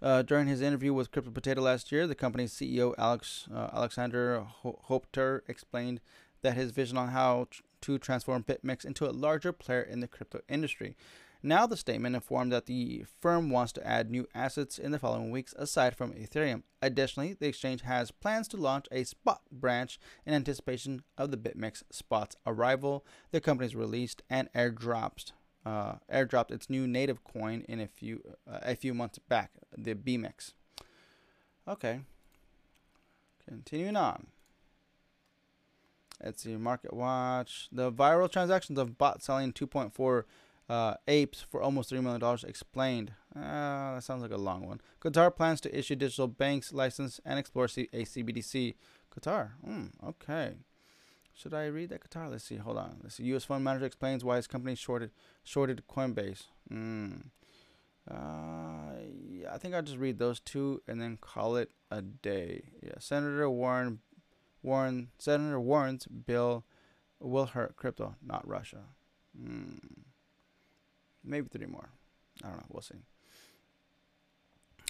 Uh, 0.01 0.21
during 0.21 0.47
his 0.47 0.59
interview 0.59 0.93
with 0.93 1.11
Crypto 1.11 1.31
Potato 1.31 1.61
last 1.61 1.93
year, 1.93 2.07
the 2.07 2.15
company's 2.15 2.53
CEO 2.53 2.93
Alex 2.97 3.47
uh, 3.53 3.69
Alexander 3.71 4.47
Hopter 4.89 5.43
explained 5.47 6.01
that 6.41 6.55
his 6.55 6.71
vision 6.71 6.97
on 6.97 7.09
how 7.09 7.47
tr- 7.49 7.61
to 7.81 7.97
transform 7.97 8.43
BitMEX 8.43 8.83
into 8.83 9.09
a 9.09 9.11
larger 9.11 9.53
player 9.53 9.81
in 9.81 10.01
the 10.01 10.07
crypto 10.09 10.41
industry. 10.49 10.97
Now, 11.43 11.65
the 11.65 11.77
statement 11.77 12.15
informed 12.15 12.51
that 12.51 12.67
the 12.67 13.05
firm 13.19 13.49
wants 13.49 13.71
to 13.73 13.87
add 13.87 14.11
new 14.11 14.27
assets 14.35 14.77
in 14.77 14.91
the 14.91 14.99
following 14.99 15.31
weeks 15.31 15.55
aside 15.57 15.95
from 15.95 16.13
Ethereum. 16.13 16.63
Additionally, 16.81 17.33
the 17.33 17.47
exchange 17.47 17.81
has 17.81 18.11
plans 18.11 18.47
to 18.49 18.57
launch 18.57 18.87
a 18.91 19.03
spot 19.03 19.41
branch 19.51 19.99
in 20.25 20.35
anticipation 20.35 21.01
of 21.17 21.31
the 21.31 21.37
BitMEX 21.37 21.83
spot's 21.89 22.35
arrival. 22.45 23.03
The 23.31 23.41
company's 23.41 23.75
released 23.75 24.21
and 24.29 24.51
airdropped 24.53 25.31
uh, 25.65 25.93
airdropped 26.11 26.51
its 26.51 26.69
new 26.69 26.87
native 26.87 27.23
coin 27.23 27.63
in 27.67 27.79
a 27.79 27.87
few 27.87 28.21
uh, 28.49 28.59
a 28.63 28.75
few 28.75 28.93
months 28.93 29.19
back, 29.19 29.51
the 29.77 29.93
BMEX. 29.93 30.53
Okay. 31.67 32.01
Continuing 33.47 33.95
on. 33.95 34.27
Let's 36.23 36.43
see, 36.43 36.55
Market 36.55 36.93
Watch. 36.93 37.67
The 37.71 37.91
viral 37.91 38.31
transactions 38.31 38.77
of 38.77 38.97
bot 38.97 39.23
selling 39.23 39.53
2.4 39.53 40.23
uh, 40.71 40.93
apes 41.05 41.45
for 41.49 41.61
almost 41.61 41.91
$3 41.91 42.01
million 42.01 42.39
explained. 42.47 43.11
Uh, 43.35 43.95
that 43.95 44.03
sounds 44.03 44.21
like 44.21 44.31
a 44.31 44.37
long 44.37 44.65
one. 44.65 44.79
Qatar 45.01 45.35
plans 45.35 45.59
to 45.59 45.77
issue 45.77 45.97
digital 45.97 46.29
banks 46.29 46.71
license 46.71 47.19
and 47.25 47.37
explore 47.37 47.67
C- 47.67 47.89
a 47.91 48.03
CBDC. 48.05 48.75
Qatar. 49.13 49.49
Mm, 49.67 49.89
okay. 50.07 50.53
Should 51.33 51.53
I 51.53 51.65
read 51.65 51.89
that 51.89 52.09
Qatar? 52.09 52.31
Let's 52.31 52.45
see. 52.45 52.55
Hold 52.55 52.77
on. 52.77 52.99
Let's 53.03 53.15
see. 53.15 53.25
U.S. 53.25 53.43
fund 53.43 53.65
manager 53.65 53.85
explains 53.85 54.23
why 54.23 54.37
his 54.37 54.47
company 54.47 54.75
shorted 54.75 55.11
shorted 55.43 55.83
Coinbase. 55.89 56.43
Mm. 56.71 57.23
Uh, 58.09 58.95
yeah, 59.29 59.53
I 59.53 59.57
think 59.57 59.75
I'll 59.75 59.81
just 59.81 59.97
read 59.97 60.19
those 60.19 60.39
two 60.39 60.81
and 60.87 61.01
then 61.01 61.17
call 61.19 61.57
it 61.57 61.71
a 61.89 62.01
day. 62.01 62.71
Yeah, 62.81 62.93
Senator 62.99 63.49
Warren 63.49 63.99
Warren 64.63 65.09
Senator 65.19 65.59
Warren's 65.59 66.05
bill 66.05 66.63
will 67.19 67.47
hurt 67.47 67.75
crypto, 67.75 68.15
not 68.25 68.47
Russia. 68.47 68.83
Mm 69.37 69.79
maybe 71.23 71.47
three 71.49 71.65
more. 71.65 71.89
I 72.43 72.47
don't 72.47 72.57
know. 72.57 72.65
We'll 72.69 72.81
see. 72.81 72.95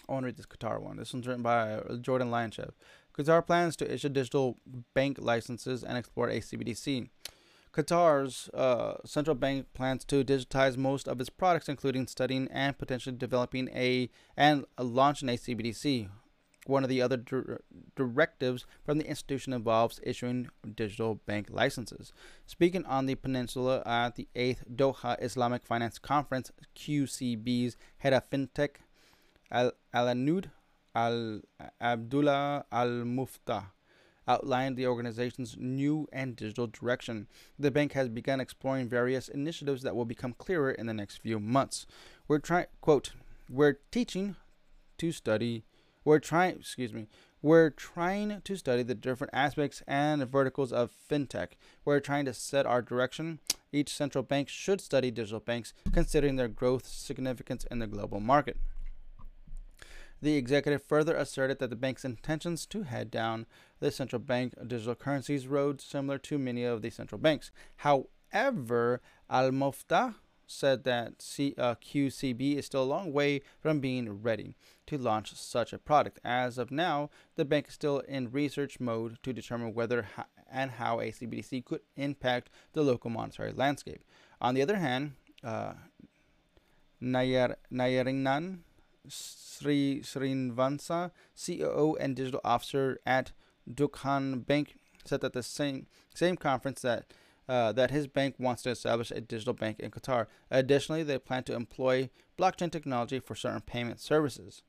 I 0.08 0.14
want 0.14 0.24
to 0.24 0.28
read 0.28 0.38
this 0.38 0.46
Qatar 0.46 0.82
one. 0.82 0.98
This 0.98 1.14
one's 1.14 1.28
written 1.28 1.44
by 1.44 1.74
uh, 1.74 1.96
Jordan 1.98 2.30
Lyanchev. 2.30 2.72
Qatar 3.18 3.46
plans 3.46 3.76
to 3.78 3.94
issue 3.94 4.10
digital 4.10 4.58
bank 4.94 5.18
licenses 5.20 5.84
and 5.84 5.98
explore 5.98 6.30
a 6.30 6.40
CBDC. 6.40 7.10
Qatar's 7.74 8.50
uh, 8.54 8.96
central 9.06 9.36
bank 9.36 9.68
plans 9.74 10.04
to 10.06 10.24
digitize 10.24 10.76
most 10.76 11.08
of 11.08 11.22
its 11.22 11.30
products, 11.30 11.70
including 11.70 12.08
studying 12.08 12.50
and 12.52 12.78
potentially 12.78 13.16
developing 13.16 13.70
a 13.70 14.10
and 14.36 14.66
launching 14.78 15.30
a 15.30 15.38
CBDC, 15.38 16.10
one 16.66 16.84
of 16.84 16.90
the 16.90 17.02
other 17.02 17.18
dir- 17.18 17.62
directives 17.96 18.66
from 18.84 18.98
the 18.98 19.08
institution 19.08 19.54
involves 19.54 20.00
issuing 20.04 20.50
digital 20.76 21.16
bank 21.26 21.48
licenses. 21.50 22.14
Speaking 22.46 22.86
on 22.86 23.06
the 23.06 23.16
peninsula 23.16 23.82
at 23.86 24.16
the 24.16 24.28
8th 24.36 24.70
Doha 24.76 25.22
Islamic 25.22 25.64
Finance 25.66 25.98
Conference, 25.98 26.52
QCB's 26.76 27.78
head 27.98 28.14
of 28.14 28.30
fintech, 28.30 28.76
Al 29.52 29.72
Alanud 29.94 30.52
Al 30.94 31.42
Abdullah 31.80 32.66
Al 32.72 32.90
Mufta, 33.06 33.66
outlined 34.28 34.78
the 34.78 34.86
organization's 34.86 35.58
new 35.58 36.08
and 36.14 36.36
digital 36.36 36.68
direction. 36.68 37.28
The 37.58 37.72
bank 37.72 37.94
has 37.94 38.08
begun 38.08 38.40
exploring 38.40 38.88
various 38.88 39.28
initiatives 39.28 39.82
that 39.82 39.96
will 39.96 40.06
become 40.06 40.34
clearer 40.34 40.72
in 40.72 40.86
the 40.86 40.94
next 40.94 41.18
few 41.18 41.40
months. 41.40 41.88
We're 42.28 42.40
trying, 42.40 42.68
quote, 42.82 43.12
we're 43.50 43.80
teaching 43.92 44.36
to 45.00 45.12
study 45.12 45.64
we're 46.04 46.20
trying, 46.20 46.58
excuse 46.58 46.94
me, 46.94 47.08
we're 47.42 47.70
trying 47.70 48.42
to 48.42 48.56
study 48.56 48.84
the 48.84 48.96
different 48.96 49.34
aspects 49.34 49.82
and 49.88 50.28
verticals 50.28 50.72
of 50.72 50.92
fintech. 51.10 51.54
We're 51.86 52.00
trying 52.00 52.26
to 52.26 52.34
set 52.34 52.66
our 52.66 52.82
direction. 52.82 53.40
Each 53.72 53.94
central 53.94 54.24
bank 54.24 54.50
should 54.50 54.82
study 54.82 55.12
digital 55.12 55.40
banks, 55.40 55.74
considering 55.92 56.36
their 56.36 56.48
growth 56.48 56.88
significance 56.88 57.66
in 57.72 57.80
the 57.80 57.88
global 57.88 58.20
market. 58.20 58.58
The 60.22 60.36
executive 60.36 60.84
further 60.84 61.16
asserted 61.16 61.58
that 61.60 61.72
the 61.72 61.76
bank's 61.76 62.06
intentions 62.06 62.68
to 62.68 62.84
head 62.84 63.10
down 63.10 63.48
the 63.80 63.90
central 63.90 64.20
bank 64.20 64.54
digital 64.68 64.94
currencies 64.94 65.48
road 65.48 65.82
similar 65.82 66.20
to 66.20 66.38
many 66.38 66.64
of 66.64 66.84
the 66.84 66.92
central 66.92 67.20
banks. 67.20 67.50
However, 67.78 69.02
Al 69.32 69.50
Mufta 69.50 70.16
said 70.52 70.84
that 70.84 71.22
C, 71.22 71.56
uh, 71.58 71.76
QCB 71.76 72.58
is 72.58 72.66
still 72.66 72.84
a 72.84 72.94
long 72.96 73.14
way 73.14 73.42
from 73.60 73.80
being 73.80 74.22
ready 74.22 74.56
to 74.88 74.98
launch 74.98 75.34
such 75.34 75.74
a 75.74 75.80
product. 75.80 76.20
As 76.24 76.58
of 76.58 76.72
now, 76.72 77.10
the 77.36 77.46
bank 77.46 77.68
is 77.70 77.74
still 77.74 78.00
in 78.00 78.32
research 78.32 78.80
mode 78.80 79.18
to 79.24 79.34
determine 79.34 79.74
whether 79.74 80.08
and 80.52 80.72
how 80.72 81.00
a 81.00 81.12
CBDC 81.12 81.66
could 81.66 81.82
impact 81.96 82.50
the 82.74 82.82
local 82.82 83.10
monetary 83.10 83.54
landscape. 83.54 84.04
On 84.42 84.54
the 84.54 84.62
other 84.62 84.78
hand, 84.78 85.14
uh, 85.44 85.74
Nayar, 87.02 87.56
Nayaringnan 87.72 88.60
Sri 89.08 90.02
Srinvansa, 90.04 91.12
CEO 91.36 91.96
and 92.00 92.16
digital 92.16 92.42
officer 92.44 93.00
at 93.06 93.32
Dukhan 93.70 94.46
Bank, 94.46 94.76
said 95.06 95.22
that 95.22 95.34
the 95.34 95.42
same 95.42 95.88
same 96.14 96.36
conference 96.36 96.82
that 96.82 97.06
uh, 97.50 97.72
that 97.74 97.92
his 97.92 98.08
bank 98.08 98.36
wants 98.38 98.64
to 98.64 98.70
establish 98.70 99.12
a 99.12 99.22
digital 99.22 99.54
bank 99.54 99.80
in 99.80 99.92
Qatar. 99.92 100.28
Additionally, 100.50 101.04
they 101.04 101.18
plan 101.18 101.44
to 101.44 101.56
employ 101.56 102.10
blockchain 102.38 102.72
technology 102.72 103.20
for 103.20 103.36
certain 103.36 103.62
payment 103.62 104.00
services. 104.00 104.64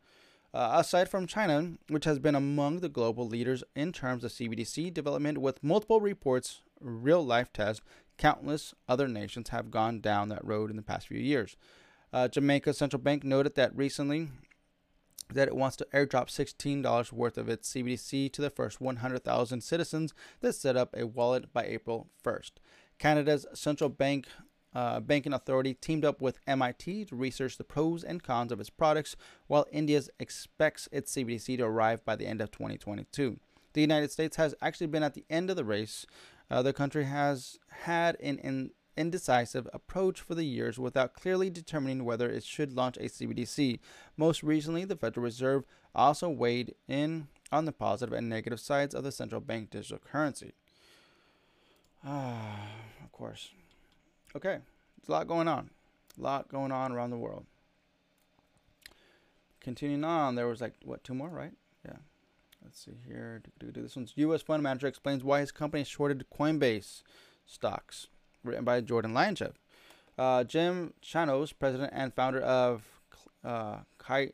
Uh, 0.54 0.72
aside 0.74 1.08
from 1.08 1.26
China, 1.26 1.72
which 1.88 2.04
has 2.04 2.18
been 2.18 2.34
among 2.34 2.80
the 2.80 2.88
global 2.88 3.26
leaders 3.26 3.64
in 3.74 3.90
terms 3.90 4.22
of 4.22 4.30
CBDC 4.30 4.92
development 4.92 5.38
with 5.38 5.64
multiple 5.64 6.00
reports, 6.00 6.60
real 6.80 7.24
life 7.24 7.52
tests, 7.52 7.82
countless 8.18 8.74
other 8.88 9.08
nations 9.08 9.48
have 9.48 9.70
gone 9.70 10.00
down 10.00 10.28
that 10.28 10.44
road 10.44 10.68
in 10.68 10.76
the 10.76 10.82
past 10.82 11.08
few 11.08 11.18
years. 11.18 11.56
Uh, 12.12 12.28
Jamaica's 12.28 12.76
central 12.76 13.00
bank 13.00 13.24
noted 13.24 13.54
that 13.54 13.74
recently 13.74 14.28
that 15.32 15.48
it 15.48 15.56
wants 15.56 15.76
to 15.76 15.86
airdrop 15.94 16.28
$16 16.28 17.12
worth 17.12 17.38
of 17.38 17.48
its 17.48 17.72
CBDC 17.72 18.32
to 18.32 18.42
the 18.42 18.50
first 18.50 18.80
100,000 18.80 19.60
citizens 19.62 20.14
that 20.40 20.54
set 20.54 20.76
up 20.76 20.94
a 20.96 21.06
wallet 21.06 21.52
by 21.52 21.64
April 21.64 22.08
1st. 22.24 22.52
Canada's 22.98 23.46
central 23.54 23.90
bank 23.90 24.26
uh, 24.74 25.00
banking 25.00 25.34
authority 25.34 25.74
teamed 25.74 26.04
up 26.04 26.22
with 26.22 26.38
MIT 26.46 27.04
to 27.06 27.16
research 27.16 27.58
the 27.58 27.64
pros 27.64 28.02
and 28.02 28.22
cons 28.22 28.50
of 28.50 28.60
its 28.60 28.70
products, 28.70 29.16
while 29.46 29.66
India 29.70 30.00
expects 30.18 30.88
its 30.90 31.14
CBDC 31.14 31.58
to 31.58 31.64
arrive 31.64 32.02
by 32.04 32.16
the 32.16 32.26
end 32.26 32.40
of 32.40 32.50
2022. 32.50 33.38
The 33.74 33.80
United 33.80 34.10
States 34.10 34.36
has 34.36 34.54
actually 34.62 34.86
been 34.86 35.02
at 35.02 35.14
the 35.14 35.24
end 35.28 35.50
of 35.50 35.56
the 35.56 35.64
race. 35.64 36.06
Uh, 36.50 36.62
the 36.62 36.72
country 36.72 37.04
has 37.04 37.58
had 37.68 38.16
an, 38.20 38.38
an 38.40 38.70
indecisive 38.96 39.68
approach 39.72 40.20
for 40.20 40.34
the 40.34 40.44
years 40.44 40.78
without 40.78 41.14
clearly 41.14 41.50
determining 41.50 42.04
whether 42.04 42.28
it 42.28 42.44
should 42.44 42.72
launch 42.72 42.96
a 42.96 43.04
CBDC. 43.04 43.78
Most 44.16 44.42
recently, 44.42 44.84
the 44.84 44.96
Federal 44.96 45.24
Reserve 45.24 45.64
also 45.94 46.28
weighed 46.28 46.74
in 46.88 47.28
on 47.50 47.64
the 47.64 47.72
positive 47.72 48.12
and 48.12 48.28
negative 48.28 48.60
sides 48.60 48.94
of 48.94 49.04
the 49.04 49.12
central 49.12 49.40
bank 49.40 49.70
digital 49.70 49.98
currency. 49.98 50.52
Ah, 52.04 52.68
of 53.04 53.12
course. 53.12 53.50
Okay, 54.34 54.58
there's 54.98 55.08
a 55.08 55.12
lot 55.12 55.28
going 55.28 55.48
on. 55.48 55.70
A 56.18 56.22
lot 56.22 56.48
going 56.48 56.72
on 56.72 56.92
around 56.92 57.10
the 57.10 57.18
world. 57.18 57.46
Continuing 59.60 60.04
on, 60.04 60.34
there 60.34 60.48
was 60.48 60.60
like, 60.60 60.74
what, 60.84 61.04
two 61.04 61.14
more, 61.14 61.28
right? 61.28 61.52
Yeah. 61.84 61.98
Let's 62.62 62.84
see 62.84 62.92
here. 63.06 63.42
This 63.60 63.96
one's 63.96 64.12
U.S. 64.16 64.42
fund 64.42 64.62
manager 64.62 64.86
explains 64.86 65.24
why 65.24 65.40
his 65.40 65.52
company 65.52 65.84
shorted 65.84 66.24
Coinbase 66.36 67.02
stocks 67.46 68.08
written 68.44 68.64
by 68.64 68.80
Jordan 68.80 69.12
Lyanchev. 69.12 69.52
Uh, 70.18 70.44
Jim 70.44 70.92
Chanos, 71.02 71.52
president 71.58 71.92
and 71.94 72.12
founder 72.14 72.40
of 72.40 72.82
uh, 73.44 73.78
Kai, 73.98 74.32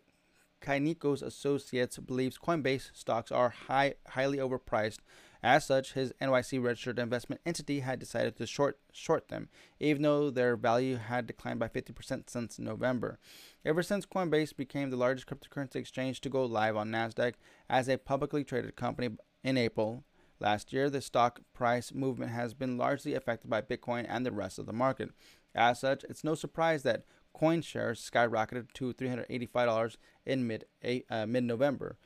Kynikos 0.60 1.22
Associates, 1.22 1.98
believes 1.98 2.38
Coinbase 2.38 2.90
stocks 2.92 3.30
are 3.30 3.50
high, 3.50 3.94
highly 4.08 4.38
overpriced. 4.38 4.98
As 5.40 5.64
such, 5.64 5.92
his 5.92 6.12
NYC 6.20 6.60
registered 6.60 6.98
investment 6.98 7.40
entity 7.46 7.80
had 7.80 8.00
decided 8.00 8.36
to 8.36 8.46
short 8.46 8.80
short 8.92 9.28
them, 9.28 9.48
even 9.78 10.02
though 10.02 10.30
their 10.30 10.56
value 10.56 10.96
had 10.96 11.28
declined 11.28 11.60
by 11.60 11.68
50% 11.68 12.28
since 12.28 12.58
November. 12.58 13.20
Ever 13.64 13.84
since 13.84 14.04
Coinbase 14.04 14.56
became 14.56 14.90
the 14.90 14.96
largest 14.96 15.28
cryptocurrency 15.28 15.76
exchange 15.76 16.20
to 16.22 16.28
go 16.28 16.44
live 16.44 16.76
on 16.76 16.90
Nasdaq 16.90 17.34
as 17.70 17.88
a 17.88 17.98
publicly 17.98 18.42
traded 18.42 18.74
company 18.74 19.10
in 19.44 19.56
April, 19.56 20.02
Last 20.40 20.72
year, 20.72 20.88
the 20.88 21.00
stock 21.00 21.40
price 21.52 21.92
movement 21.92 22.30
has 22.30 22.54
been 22.54 22.78
largely 22.78 23.14
affected 23.14 23.50
by 23.50 23.60
Bitcoin 23.60 24.06
and 24.08 24.24
the 24.24 24.32
rest 24.32 24.58
of 24.58 24.66
the 24.66 24.72
market. 24.72 25.10
As 25.54 25.80
such, 25.80 26.04
it's 26.04 26.24
no 26.24 26.34
surprise 26.34 26.82
that 26.84 27.04
coin 27.32 27.62
shares 27.62 28.08
skyrocketed 28.10 28.72
to 28.74 28.92
$385 28.92 29.96
in 30.26 30.46
mid 30.46 30.64
uh, 31.10 31.26
mid 31.26 31.44
November 31.44 31.96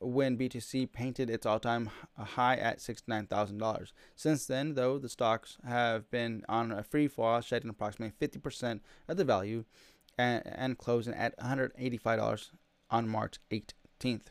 when 0.00 0.38
BTC 0.38 0.92
painted 0.92 1.28
its 1.28 1.46
all-time 1.46 1.90
high 2.16 2.56
at 2.56 2.78
$69,000. 2.78 3.92
Since 4.14 4.46
then, 4.46 4.74
though, 4.74 4.98
the 4.98 5.08
stocks 5.08 5.58
have 5.66 6.10
been 6.10 6.42
on 6.48 6.72
a 6.72 6.82
free 6.82 7.08
fall, 7.08 7.40
shedding 7.40 7.70
approximately 7.70 8.14
50% 8.26 8.80
of 9.08 9.16
the 9.16 9.24
value 9.24 9.64
and, 10.18 10.42
and 10.46 10.78
closing 10.78 11.14
at 11.14 11.38
$185 11.38 12.50
on 12.90 13.08
March 13.08 13.38
18th. 13.50 14.28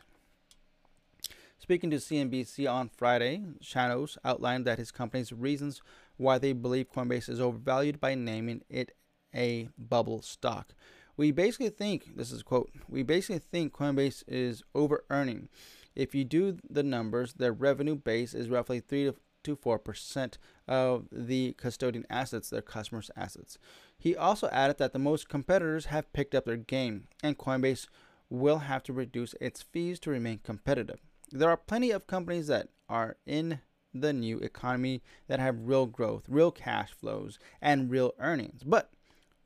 Speaking 1.64 1.90
to 1.92 1.96
CNBC 1.96 2.70
on 2.70 2.90
Friday, 2.90 3.42
Chanos 3.62 4.18
outlined 4.22 4.66
that 4.66 4.76
his 4.76 4.90
company's 4.90 5.32
reasons 5.32 5.80
why 6.18 6.36
they 6.36 6.52
believe 6.52 6.92
Coinbase 6.92 7.30
is 7.30 7.40
overvalued 7.40 7.98
by 7.98 8.14
naming 8.14 8.60
it 8.68 8.92
a 9.34 9.70
bubble 9.78 10.20
stock. 10.20 10.74
We 11.16 11.30
basically 11.30 11.70
think, 11.70 12.18
this 12.18 12.32
is 12.32 12.42
a 12.42 12.44
quote, 12.44 12.70
we 12.86 13.02
basically 13.02 13.40
think 13.50 13.72
Coinbase 13.72 14.24
is 14.28 14.62
over 14.74 15.04
earning. 15.08 15.48
If 15.96 16.14
you 16.14 16.22
do 16.22 16.58
the 16.68 16.82
numbers, 16.82 17.32
their 17.32 17.54
revenue 17.54 17.94
base 17.94 18.34
is 18.34 18.50
roughly 18.50 18.80
3 18.80 19.14
to 19.44 19.56
4% 19.56 20.36
of 20.68 21.06
the 21.10 21.54
custodian 21.54 22.04
assets, 22.10 22.50
their 22.50 22.60
customers' 22.60 23.10
assets. 23.16 23.56
He 23.96 24.14
also 24.14 24.50
added 24.50 24.76
that 24.76 24.92
the 24.92 24.98
most 24.98 25.30
competitors 25.30 25.86
have 25.86 26.12
picked 26.12 26.34
up 26.34 26.44
their 26.44 26.58
game, 26.58 27.08
and 27.22 27.38
Coinbase 27.38 27.88
will 28.28 28.58
have 28.58 28.82
to 28.82 28.92
reduce 28.92 29.34
its 29.40 29.62
fees 29.62 29.98
to 30.00 30.10
remain 30.10 30.40
competitive 30.44 31.00
there 31.34 31.50
are 31.50 31.56
plenty 31.56 31.90
of 31.90 32.06
companies 32.06 32.46
that 32.46 32.68
are 32.88 33.16
in 33.26 33.60
the 33.92 34.12
new 34.12 34.38
economy 34.38 35.02
that 35.28 35.40
have 35.40 35.68
real 35.68 35.86
growth, 35.86 36.24
real 36.28 36.50
cash 36.50 36.92
flows, 36.92 37.38
and 37.60 37.90
real 37.90 38.14
earnings. 38.18 38.62
But 38.62 38.90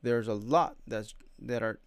there's 0.01 0.27
a 0.27 0.33
lot 0.33 0.77
that's 0.87 1.13
that 1.39 1.63
are 1.63 1.79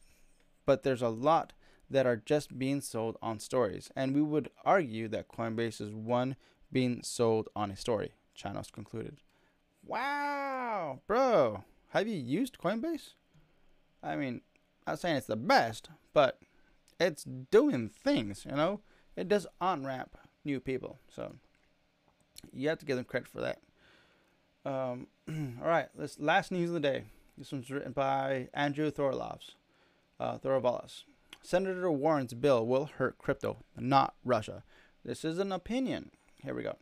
but 0.67 0.83
there's 0.83 1.03
a 1.03 1.09
lot 1.09 1.53
that 1.91 2.07
are 2.07 2.17
just 2.17 2.59
being 2.59 2.81
sold 2.81 3.17
on 3.21 3.39
stories. 3.39 3.91
And 3.95 4.15
we 4.15 4.23
would 4.23 4.49
argue 4.65 5.09
that 5.09 5.29
Coinbase 5.29 5.81
is 5.81 5.93
one 5.93 6.37
being 6.71 7.03
sold 7.03 7.49
on 7.55 7.71
a 7.71 7.77
story, 7.77 8.13
Chanos 8.37 8.73
concluded. 8.73 9.19
Wow, 9.85 11.01
bro. 11.07 11.65
Have 11.91 12.09
you 12.09 12.17
used 12.17 12.59
Coinbase? 12.59 13.15
I 14.03 14.17
mean, 14.17 14.41
I'm 14.87 14.93
not 14.93 15.01
saying 15.01 15.17
it's 15.17 15.27
the 15.27 15.37
best, 15.37 15.91
but 16.15 16.39
it's 16.99 17.25
doing 17.25 17.89
things, 17.89 18.47
you 18.49 18.57
know? 18.57 18.81
It 19.17 19.29
does 19.29 19.47
on 19.61 19.85
ramp 19.85 20.17
new 20.45 20.61
people. 20.61 20.99
So 21.15 21.35
you 22.53 22.69
have 22.69 22.79
to 22.79 22.87
give 22.87 22.97
them 22.97 23.05
credit 23.05 23.29
for 23.29 23.41
that. 23.41 23.59
Um, 24.65 25.07
all 25.63 25.69
right, 25.69 25.89
this 25.97 26.19
last 26.19 26.53
news 26.53 26.71
of 26.71 26.75
the 26.75 26.81
day. 26.81 27.05
This 27.37 27.51
one's 27.51 27.71
written 27.71 27.93
by 27.93 28.49
Andrew 28.53 28.91
Thorlovs, 28.91 29.55
uh, 30.21 30.39
Thorovalas. 30.39 31.05
Senator 31.43 31.91
Warren's 31.91 32.35
bill 32.35 32.67
will 32.67 32.91
hurt 32.99 33.19
crypto, 33.19 33.59
not 33.77 34.15
Russia. 34.25 34.63
This 35.05 35.25
is 35.25 35.39
an 35.39 35.51
opinion. 35.51 36.11
Here 36.45 36.55
we 36.55 36.63
go. 36.63 36.77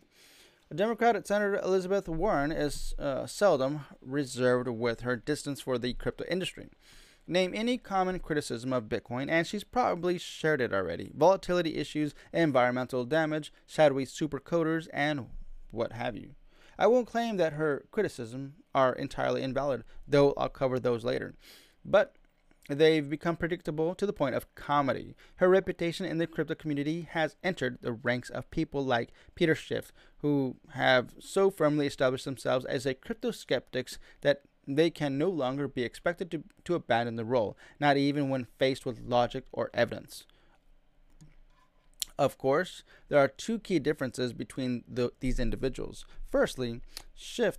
A 0.71 0.75
Democratic 0.75 1.27
Senator 1.27 1.59
Elizabeth 1.59 2.09
Warren 2.09 2.53
is 2.53 2.95
uh, 2.99 3.27
seldom 3.27 3.87
reserved 4.03 4.69
with 4.69 5.01
her 5.01 5.17
distance 5.17 5.61
for 5.61 5.79
the 5.79 5.95
crypto 5.95 6.25
industry. 6.29 6.69
Name 7.31 7.53
any 7.55 7.79
common 7.79 8.19
criticism 8.19 8.73
of 8.73 8.89
Bitcoin, 8.89 9.31
and 9.31 9.47
she's 9.47 9.63
probably 9.63 10.19
shared 10.19 10.61
it 10.61 10.75
already. 10.75 11.13
Volatility 11.15 11.77
issues, 11.77 12.13
environmental 12.33 13.05
damage, 13.05 13.53
shadowy 13.69 14.05
supercoders, 14.05 14.89
and 14.93 15.27
what 15.71 15.93
have 15.93 16.17
you. 16.17 16.35
I 16.77 16.89
won't 16.89 17.07
claim 17.07 17.37
that 17.37 17.53
her 17.53 17.85
criticisms 17.93 18.55
are 18.75 18.95
entirely 18.95 19.45
invalid, 19.45 19.85
though 20.09 20.35
I'll 20.37 20.49
cover 20.49 20.81
those 20.81 21.05
later. 21.05 21.37
But 21.85 22.17
they've 22.69 23.09
become 23.09 23.37
predictable 23.37 23.95
to 23.95 24.07
the 24.07 24.13
point 24.13 24.35
of 24.35 24.53
comedy. 24.57 25.15
Her 25.37 25.49
reputation 25.49 26.07
in 26.07 26.19
the 26.19 26.27
crypto 26.27 26.57
community 26.57 27.07
has 27.13 27.37
entered 27.45 27.79
the 27.81 27.93
ranks 27.93 28.31
of 28.31 28.51
people 28.51 28.85
like 28.85 29.13
Peter 29.37 29.55
Schiff, 29.55 29.93
who 30.19 30.57
have 30.71 31.15
so 31.21 31.49
firmly 31.49 31.87
established 31.87 32.25
themselves 32.25 32.65
as 32.65 32.87
a 32.87 32.95
crypto 32.95 33.31
skeptics 33.31 34.01
that 34.23 34.43
they 34.77 34.91
can 34.91 35.19
no 35.19 35.29
longer 35.29 35.69
be 35.69 35.83
expected 35.83 36.31
to, 36.31 36.45
to 36.65 36.75
abandon 36.75 37.17
the 37.17 37.25
role, 37.25 37.57
not 37.79 37.97
even 37.97 38.29
when 38.29 38.47
faced 38.59 38.87
with 38.87 39.01
logic 39.01 39.45
or 39.53 39.71
evidence. 39.75 40.25
Of 42.19 42.37
course, 42.37 42.83
there 43.09 43.19
are 43.19 43.29
two 43.29 43.59
key 43.59 43.79
differences 43.79 44.33
between 44.33 44.85
the, 44.87 45.11
these 45.21 45.39
individuals. 45.39 46.05
Firstly, 46.31 46.83
Schiff 47.15 47.59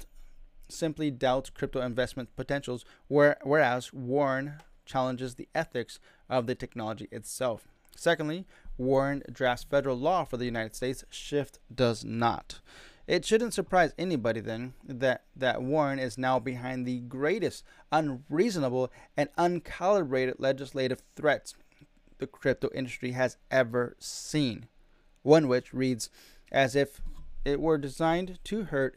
simply 0.70 1.10
doubts 1.12 1.50
crypto 1.50 1.82
investment 1.82 2.36
potentials, 2.36 2.86
where, 3.08 3.38
whereas 3.44 3.92
Warren 3.92 4.54
challenges 4.86 5.36
the 5.36 5.50
ethics 5.56 6.00
of 6.30 6.46
the 6.46 6.56
technology 6.56 7.08
itself. 7.12 7.68
Secondly, 7.96 8.46
Warren 8.78 9.24
drafts 9.32 9.66
federal 9.66 9.98
law 9.98 10.24
for 10.24 10.38
the 10.38 10.46
United 10.46 10.76
States, 10.76 11.04
Schiff 11.10 11.52
does 11.74 12.06
not. 12.06 12.62
It 13.08 13.26
shouldn't 13.26 13.54
surprise 13.54 13.94
anybody 13.98 14.40
then 14.40 14.74
that, 14.84 15.24
that 15.36 15.62
Warren 15.62 16.00
is 16.00 16.18
now 16.18 16.40
behind 16.40 16.86
the 16.86 17.00
greatest 17.00 17.64
unreasonable 17.92 18.92
and 19.18 19.30
uncalibrated 19.38 20.36
legislative 20.38 21.02
threats 21.16 21.56
the 22.20 22.28
crypto 22.28 22.70
industry 22.74 23.12
has 23.12 23.38
ever 23.50 23.96
seen. 24.00 24.68
One 25.24 25.48
which 25.48 25.74
reads 25.74 26.10
as 26.52 26.76
if 26.76 27.02
it 27.44 27.60
were 27.60 27.78
designed 27.78 28.40
to 28.46 28.66
hurt 28.66 28.96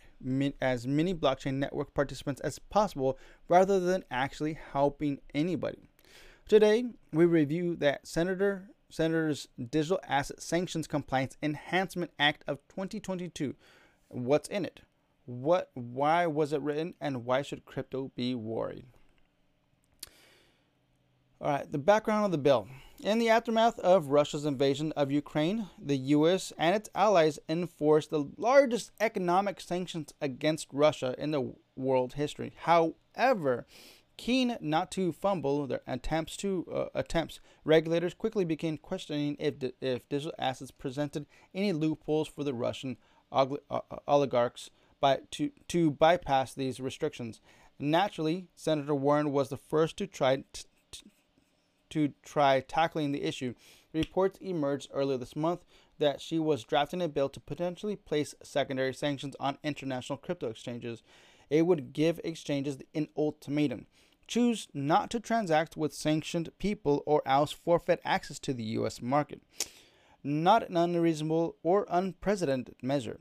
as 0.61 0.87
many 0.87 1.15
blockchain 1.15 1.55
network 1.55 1.95
participants 1.95 2.41
as 2.43 2.59
possible 2.59 3.19
rather 3.49 3.81
than 3.81 4.05
actually 4.11 4.59
helping 4.73 5.21
anybody. 5.35 5.89
Today, 6.47 6.85
we 7.13 7.25
review 7.25 7.75
that 7.77 8.07
Senator 8.07 8.69
Senator's 8.91 9.49
Digital 9.59 9.99
Asset 10.07 10.41
Sanctions 10.41 10.87
Compliance 10.87 11.37
Enhancement 11.43 12.13
Act 12.19 12.45
of 12.47 12.59
2022 12.69 13.57
What's 14.15 14.49
in 14.49 14.65
it? 14.65 14.81
What 15.27 15.71
why 15.75 16.27
was 16.27 16.53
it 16.53 16.61
written 16.61 16.95
and 17.01 17.25
why 17.25 17.43
should 17.43 17.65
crypto 17.65 18.13
be 18.15 18.33
worried? 18.37 18.87
All 21.41 21.51
right, 21.51 21.71
the 21.71 21.79
background 21.79 22.25
of 22.25 22.31
the 22.31 22.39
bill. 22.39 22.69
In 23.03 23.19
the 23.19 23.29
aftermath 23.29 23.79
of 23.81 24.11
Russia's 24.11 24.47
invasion 24.47 24.93
of 24.93 25.11
Ukraine, 25.11 25.67
the 25.77 25.97
US 25.97 26.53
and 26.57 26.77
its 26.77 26.89
allies 26.95 27.41
enforced 27.49 28.11
the 28.11 28.31
largest 28.37 28.93
economic 29.01 29.61
sanctions 29.61 30.15
against 30.21 30.69
Russia 30.73 31.17
in 31.19 31.33
the 31.33 31.53
world 31.75 32.13
history. 32.13 32.53
However, 32.59 33.67
keen 34.17 34.57
not 34.61 34.93
to 34.93 35.11
fumble 35.11 35.67
their 35.67 35.83
attempts 35.89 36.37
to 36.37 36.65
uh, 36.73 36.85
attempts, 36.95 37.41
regulators 37.65 38.15
quickly 38.15 38.45
began 38.45 38.79
questioning 38.79 39.37
if 39.41 39.55
if 39.81 40.09
digital 40.09 40.35
assets 40.39 40.71
presented 40.71 41.27
any 41.53 41.73
loopholes 41.73 42.29
for 42.29 42.45
the 42.45 42.55
Russian 42.55 42.97
oligarchs 44.07 44.71
by 45.01 45.21
to 45.33 45.51
to 45.69 45.91
bypass 45.91 46.55
these 46.55 46.81
restrictions. 46.81 47.41
Naturally, 47.79 48.47
Senator 48.55 48.95
Warren 48.95 49.33
was 49.33 49.49
the 49.49 49.57
first 49.57 49.97
to 49.99 50.07
try 50.07 50.45
t- 50.53 50.65
to 51.91 52.13
try 52.23 52.61
tackling 52.61 53.13
the 53.13 53.25
issue. 53.25 53.55
Reports 53.93 54.39
emerged 54.41 54.91
earlier 54.93 55.19
this 55.19 55.37
month 55.37 55.65
that 55.99 56.21
she 56.21 56.39
was 56.39 56.65
drafting 56.65 57.03
a 57.03 57.09
bill 57.09 57.29
to 57.29 57.41
potentially 57.41 57.97
place 57.97 58.35
secondary 58.43 58.93
sanctions 58.93 59.37
on 59.39 59.59
international 59.63 60.19
crypto 60.19 60.49
exchanges. 60.49 61.03
It 61.51 61.63
would 61.63 61.93
give 61.93 62.21
exchanges 62.25 62.79
an 62.95 63.09
ultimatum 63.17 63.87
choose 64.27 64.69
not 64.73 65.11
to 65.11 65.21
transact 65.21 65.77
with 65.77 65.95
sanctioned 65.95 66.51
people 66.59 67.03
or 67.07 67.23
else 67.27 67.53
forfeit 67.53 68.01
access 68.05 68.39
to 68.41 68.53
the 68.53 68.65
U.S. 68.65 69.03
market. 69.03 69.41
Not 70.27 70.71
an 70.71 70.77
unreasonable 70.79 71.57
or 71.63 71.87
unprecedented 71.91 72.77
measure. 72.83 73.21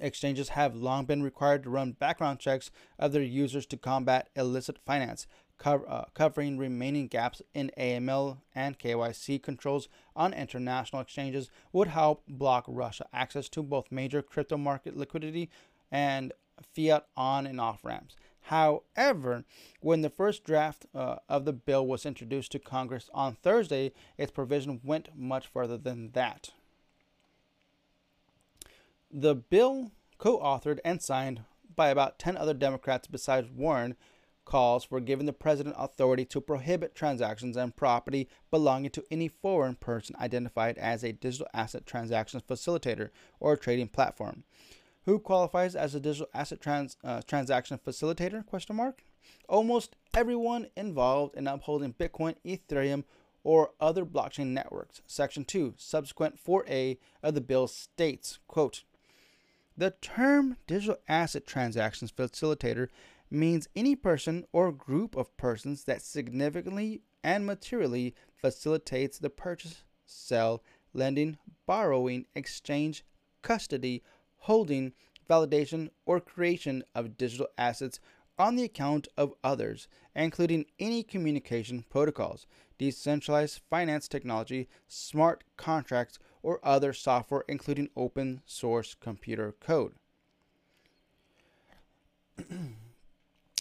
Exchanges 0.00 0.48
have 0.50 0.74
long 0.74 1.04
been 1.04 1.22
required 1.22 1.62
to 1.64 1.70
run 1.70 1.92
background 1.92 2.38
checks 2.38 2.70
of 2.98 3.12
their 3.12 3.22
users 3.22 3.66
to 3.66 3.76
combat 3.76 4.30
illicit 4.34 4.78
finance, 4.86 5.26
uh, 5.64 6.04
covering 6.14 6.56
remaining 6.56 7.08
gaps 7.08 7.42
in 7.52 7.70
AML 7.78 8.38
and 8.54 8.78
KYC 8.78 9.42
controls 9.42 9.88
on 10.16 10.32
international 10.32 11.02
exchanges 11.02 11.50
would 11.72 11.88
help 11.88 12.24
block 12.26 12.64
Russia 12.66 13.06
access 13.12 13.50
to 13.50 13.62
both 13.62 13.92
major 13.92 14.22
crypto 14.22 14.56
market 14.56 14.96
liquidity 14.96 15.50
and 15.90 16.32
fiat 16.74 17.06
on 17.16 17.46
and 17.46 17.60
off 17.60 17.84
ramps. 17.84 18.16
However, 18.42 19.44
when 19.80 20.02
the 20.02 20.10
first 20.10 20.44
draft 20.44 20.86
uh, 20.94 21.16
of 21.28 21.44
the 21.44 21.52
bill 21.52 21.86
was 21.86 22.04
introduced 22.04 22.52
to 22.52 22.58
Congress 22.58 23.08
on 23.14 23.34
Thursday, 23.34 23.92
its 24.18 24.32
provision 24.32 24.80
went 24.82 25.10
much 25.16 25.46
further 25.46 25.78
than 25.78 26.10
that. 26.12 26.50
The 29.10 29.34
bill, 29.34 29.92
co 30.18 30.38
authored 30.38 30.80
and 30.84 31.00
signed 31.00 31.42
by 31.74 31.88
about 31.88 32.18
10 32.18 32.36
other 32.36 32.54
Democrats 32.54 33.06
besides 33.06 33.48
Warren, 33.50 33.96
calls 34.44 34.84
for 34.84 35.00
giving 35.00 35.26
the 35.26 35.32
president 35.32 35.76
authority 35.78 36.24
to 36.24 36.40
prohibit 36.40 36.94
transactions 36.94 37.56
and 37.56 37.76
property 37.76 38.28
belonging 38.50 38.90
to 38.90 39.04
any 39.10 39.28
foreign 39.28 39.76
person 39.76 40.16
identified 40.18 40.76
as 40.78 41.04
a 41.04 41.12
digital 41.12 41.46
asset 41.54 41.86
transactions 41.86 42.42
facilitator 42.42 43.10
or 43.38 43.56
trading 43.56 43.88
platform. 43.88 44.42
Who 45.04 45.18
qualifies 45.18 45.74
as 45.74 45.94
a 45.94 46.00
digital 46.00 46.28
asset 46.32 46.60
trans, 46.60 46.96
uh, 47.02 47.22
transaction 47.22 47.78
facilitator? 47.84 48.46
Question 48.46 48.76
mark. 48.76 49.02
Almost 49.48 49.96
everyone 50.14 50.68
involved 50.76 51.36
in 51.36 51.46
upholding 51.48 51.92
Bitcoin, 51.94 52.36
Ethereum, 52.44 53.04
or 53.44 53.72
other 53.80 54.04
blockchain 54.04 54.48
networks. 54.48 55.02
Section 55.06 55.44
2, 55.44 55.74
subsequent 55.76 56.38
4A 56.42 56.98
of 57.22 57.34
the 57.34 57.40
bill 57.40 57.66
states, 57.66 58.38
quote, 58.46 58.84
the 59.76 59.94
term 60.02 60.58
digital 60.66 60.98
asset 61.08 61.46
transactions 61.46 62.12
facilitator 62.12 62.88
means 63.30 63.68
any 63.74 63.96
person 63.96 64.44
or 64.52 64.70
group 64.70 65.16
of 65.16 65.34
persons 65.36 65.84
that 65.84 66.02
significantly 66.02 67.00
and 67.24 67.46
materially 67.46 68.14
facilitates 68.34 69.18
the 69.18 69.30
purchase, 69.30 69.82
sell 70.04 70.62
lending, 70.92 71.38
borrowing, 71.66 72.26
exchange, 72.34 73.04
custody, 73.40 74.02
holding, 74.42 74.92
validation, 75.28 75.90
or 76.06 76.20
creation 76.20 76.84
of 76.94 77.16
digital 77.16 77.48
assets 77.56 78.00
on 78.38 78.56
the 78.56 78.64
account 78.64 79.08
of 79.16 79.34
others, 79.44 79.88
including 80.14 80.64
any 80.78 81.02
communication 81.02 81.84
protocols, 81.88 82.46
decentralized 82.78 83.60
finance 83.70 84.08
technology, 84.08 84.68
smart 84.88 85.44
contracts, 85.56 86.18
or 86.42 86.58
other 86.64 86.92
software, 86.92 87.44
including 87.48 87.88
open 87.96 88.42
source 88.44 88.94
computer 88.94 89.54
code. 89.60 89.94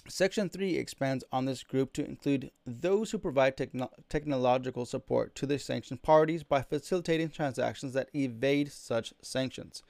Section 0.07 0.49
3 0.49 0.75
expands 0.75 1.23
on 1.31 1.45
this 1.45 1.63
group 1.63 1.93
to 1.93 2.03
include 2.03 2.51
those 2.65 3.11
who 3.11 3.19
provide 3.19 3.55
techno- 3.55 3.91
technological 4.09 4.85
support 4.85 5.35
to 5.35 5.45
the 5.45 5.59
sanctioned 5.59 6.01
parties 6.01 6.43
by 6.43 6.63
facilitating 6.63 7.29
transactions 7.29 7.93
that 7.93 8.09
evade 8.15 8.71
such 8.71 9.13
sanctions. 9.21 9.83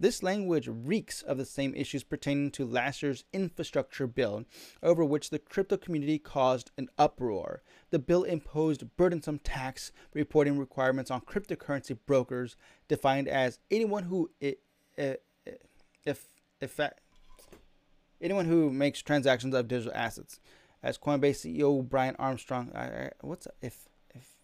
This 0.00 0.22
language 0.22 0.68
reeks 0.68 1.22
of 1.22 1.38
the 1.38 1.44
same 1.44 1.74
issues 1.74 2.04
pertaining 2.04 2.52
to 2.52 2.64
last 2.64 3.02
year's 3.02 3.24
infrastructure 3.32 4.06
bill, 4.06 4.44
over 4.82 5.04
which 5.04 5.30
the 5.30 5.40
crypto 5.40 5.76
community 5.76 6.18
caused 6.18 6.70
an 6.78 6.88
uproar. 6.96 7.62
The 7.90 7.98
bill 7.98 8.22
imposed 8.22 8.96
burdensome 8.96 9.40
tax 9.40 9.90
reporting 10.14 10.58
requirements 10.58 11.10
on 11.10 11.22
cryptocurrency 11.22 11.98
brokers, 12.06 12.54
defined 12.86 13.26
as 13.26 13.58
anyone 13.70 14.04
who 14.04 14.30
if 14.40 15.18
if 16.60 16.80
anyone 18.20 18.44
who 18.44 18.70
makes 18.70 19.02
transactions 19.02 19.54
of 19.54 19.66
digital 19.68 19.92
assets. 19.94 20.38
As 20.80 20.96
Coinbase 20.96 21.44
CEO 21.44 21.88
Brian 21.88 22.14
Armstrong, 22.20 22.70
what's 23.20 23.48
if 23.60 23.88
if 24.14 24.36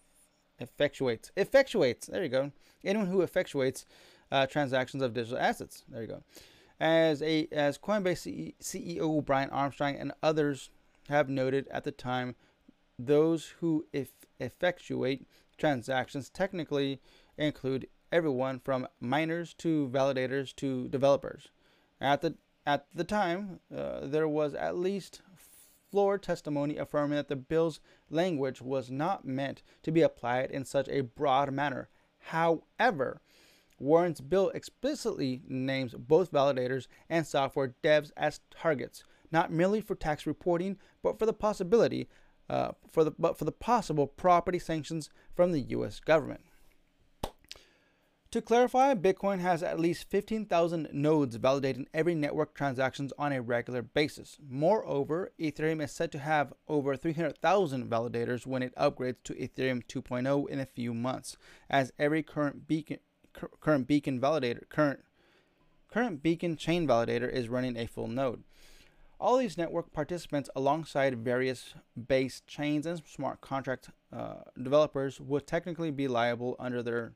effectuates 0.61 1.31
effectuates 1.37 2.07
there 2.07 2.23
you 2.23 2.29
go. 2.29 2.51
Anyone 2.85 3.07
who 3.07 3.19
effectuates 3.19 3.85
uh, 4.31 4.47
transactions 4.47 5.03
of 5.03 5.15
digital 5.15 5.39
assets. 5.39 5.85
There 5.89 6.03
you 6.03 6.09
go. 6.09 6.23
As 6.81 7.23
a 7.23 7.49
as 7.53 7.79
Coinbase 7.79 8.55
CEO 8.61 9.25
Brian 9.25 9.51
Armstrong 9.51 9.97
and 9.97 10.13
others 10.23 10.71
have 11.09 11.29
noted 11.29 11.69
at 11.69 11.85
the 11.85 11.93
time, 11.93 12.35
those 12.99 13.55
who 13.61 13.87
effectuate 14.41 15.27
transactions 15.57 16.29
technically 16.29 17.01
include 17.39 17.87
everyone 18.11 18.61
from 18.61 18.89
miners 19.01 19.55
to 19.55 19.89
validators 19.93 20.55
to 20.57 20.89
developers. 20.89 21.49
At 22.01 22.21
the 22.21 22.35
at 22.67 22.87
the 22.95 23.05
time, 23.05 23.61
uh, 23.75 24.01
there 24.03 24.29
was 24.29 24.55
at 24.55 24.77
least 24.77 25.21
floor 25.91 26.19
testimony 26.19 26.77
affirming 26.77 27.17
that 27.17 27.29
the 27.29 27.37
bill's 27.37 27.79
language 28.11 28.61
was 28.61 28.91
not 28.91 29.25
meant 29.25 29.63
to 29.83 29.93
be 29.93 30.03
applied 30.03 30.51
in 30.51 30.65
such 30.65 30.89
a 30.89 31.03
broad 31.03 31.53
manner. 31.53 31.89
However, 32.19 33.21
Warren's 33.79 34.21
bill 34.21 34.51
explicitly 34.51 35.43
names 35.49 35.95
both 35.95 36.33
validators 36.33 36.87
and 37.09 37.27
software 37.27 37.75
devs 37.83 38.13
as 38.17 38.41
targets, 38.51 39.05
not 39.31 39.53
merely 39.53 39.81
for 39.81 39.95
tax 39.95 40.27
reporting, 40.27 40.79
but 41.03 41.19
for 41.19 41.27
the 41.27 41.33
possibility, 41.33 42.09
uh, 42.49 42.73
for 42.91 43.05
the 43.05 43.13
but 43.19 43.39
for 43.39 43.45
the 43.45 43.53
possible 43.53 44.07
property 44.07 44.59
sanctions 44.59 45.11
from 45.35 45.53
the 45.53 45.61
U.S. 45.61 46.01
government. 46.01 46.43
To 48.35 48.43
clarify, 48.43 48.95
Bitcoin 48.95 49.39
has 49.39 49.63
at 49.63 49.79
least 49.79 50.11
15,000 50.11 50.89
nodes 50.93 51.39
validating 51.39 51.87
every 51.95 52.17
network 52.17 52.53
transactions 52.53 53.13
on 53.17 53.33
a 53.33 53.41
regular 53.41 53.81
basis. 53.81 54.39
Moreover, 54.45 55.31
Ethereum 55.39 55.81
is 55.81 55.93
said 55.93 56.11
to 56.11 56.19
have 56.19 56.53
over 56.67 56.97
300,000 56.97 57.89
validators 57.89 58.45
when 58.45 58.65
it 58.65 58.75
upgrades 58.75 59.23
to 59.23 59.35
Ethereum 59.35 59.87
2.0 59.87 60.49
in 60.49 60.59
a 60.59 60.67
few 60.67 60.93
months, 60.93 61.37
as 61.71 61.93
every 61.97 62.25
current 62.25 62.67
beacon 62.67 62.99
current 63.61 63.87
beacon 63.87 64.21
validator 64.21 64.69
current 64.69 65.05
current 65.95 66.23
beacon 66.23 66.57
chain 66.57 66.87
validator 66.87 67.31
is 67.31 67.49
running 67.49 67.77
a 67.77 67.87
full 67.87 68.09
node. 68.09 68.43
All 69.21 69.39
these 69.39 69.57
network 69.57 69.93
participants, 69.93 70.51
alongside 70.57 71.25
various 71.25 71.75
base 71.97 72.43
chains 72.47 72.85
and 72.85 73.01
smart 73.07 73.41
contract 73.41 73.91
uh, 74.13 74.43
developers, 74.61 75.21
would 75.21 75.47
technically 75.47 75.93
be 75.93 76.09
liable 76.09 76.57
under 76.59 76.83
their 76.83 77.13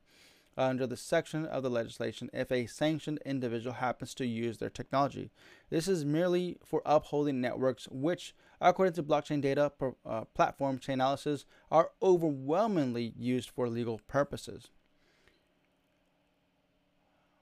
uh, 0.57 0.63
under 0.63 0.87
the 0.87 0.97
section 0.97 1.45
of 1.45 1.61
the 1.61 1.69
legislation 1.69 2.29
if 2.33 2.51
a 2.51 2.65
sanctioned 2.65 3.19
individual 3.25 3.75
happens 3.75 4.13
to 4.13 4.25
use 4.25 4.57
their 4.57 4.69
technology. 4.69 5.29
This 5.69 5.87
is 5.87 6.05
merely 6.05 6.57
for 6.65 6.81
upholding 6.85 7.41
networks 7.41 7.87
which, 7.91 8.33
according 8.59 8.93
to 8.93 9.03
blockchain 9.03 9.41
data 9.41 9.71
uh, 10.05 10.25
platform 10.33 10.79
Chainalysis, 10.79 11.45
are 11.69 11.91
overwhelmingly 12.01 13.13
used 13.17 13.49
for 13.49 13.69
legal 13.69 13.99
purposes. 14.07 14.69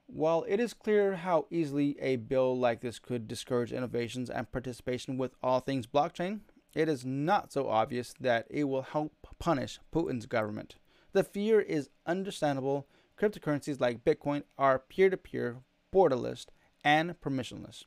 While 0.08 0.46
it 0.48 0.60
is 0.60 0.74
clear 0.74 1.18
how 1.18 1.48
easily 1.52 1.98
a 2.00 2.16
bill 2.16 2.58
like 2.58 2.80
this 2.80 2.98
could 2.98 3.28
discourage 3.28 3.74
innovations 3.74 4.30
and 4.30 4.52
participation 4.52 5.18
with 5.18 5.36
all 5.44 5.60
things 5.60 5.86
blockchain, 5.86 6.40
it 6.74 6.88
is 6.88 7.06
not 7.06 7.52
so 7.52 7.68
obvious 7.70 8.14
that 8.20 8.48
it 8.50 8.64
will 8.66 8.84
help 8.84 9.14
punish 9.38 9.80
Putin's 9.94 10.26
government. 10.26 10.76
The 11.12 11.24
fear 11.24 11.60
is 11.60 11.90
understandable. 12.06 12.88
Cryptocurrencies 13.20 13.82
like 13.82 14.06
Bitcoin 14.06 14.44
are 14.58 14.80
peer 14.80 15.10
to 15.10 15.18
peer, 15.18 15.58
borderless, 15.94 16.46
and 16.84 17.20
permissionless. 17.20 17.84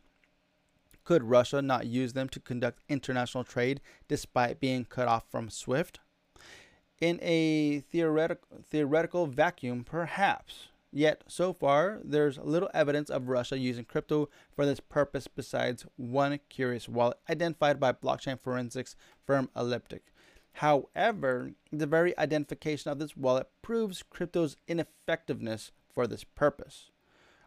Could 1.05 1.23
Russia 1.25 1.63
not 1.63 1.87
use 1.87 2.13
them 2.13 2.29
to 2.29 2.41
conduct 2.41 2.83
international 2.89 3.45
trade 3.45 3.81
despite 4.09 4.61
being 4.61 4.85
cut 4.85 5.09
off 5.09 5.25
from 5.31 5.49
SWIFT? 5.49 6.01
In 7.01 7.19
a 7.23 7.81
theoretic, 7.81 8.41
theoretical 8.69 9.27
vacuum, 9.27 9.85
perhaps. 9.85 10.70
Yet, 10.93 11.23
so 11.29 11.53
far, 11.53 12.01
there's 12.03 12.39
little 12.39 12.71
evidence 12.75 13.11
of 13.11 13.29
Russia 13.29 13.57
using 13.57 13.85
crypto 13.85 14.29
for 14.55 14.67
this 14.67 14.81
purpose 14.81 15.29
besides 15.29 15.87
one 15.97 16.41
curious 16.49 16.89
wallet 16.89 17.19
identified 17.29 17.79
by 17.79 17.93
blockchain 17.93 18.41
forensics 18.41 18.97
firm 19.25 19.51
Elliptic. 19.55 20.13
However, 20.55 21.53
the 21.71 21.87
very 21.87 22.17
identification 22.19 22.91
of 22.91 22.99
this 22.99 23.17
wallet 23.17 23.47
proves 23.63 24.03
crypto's 24.03 24.57
ineffectiveness 24.67 25.71
for 25.95 26.09
this 26.09 26.25
purpose. 26.25 26.91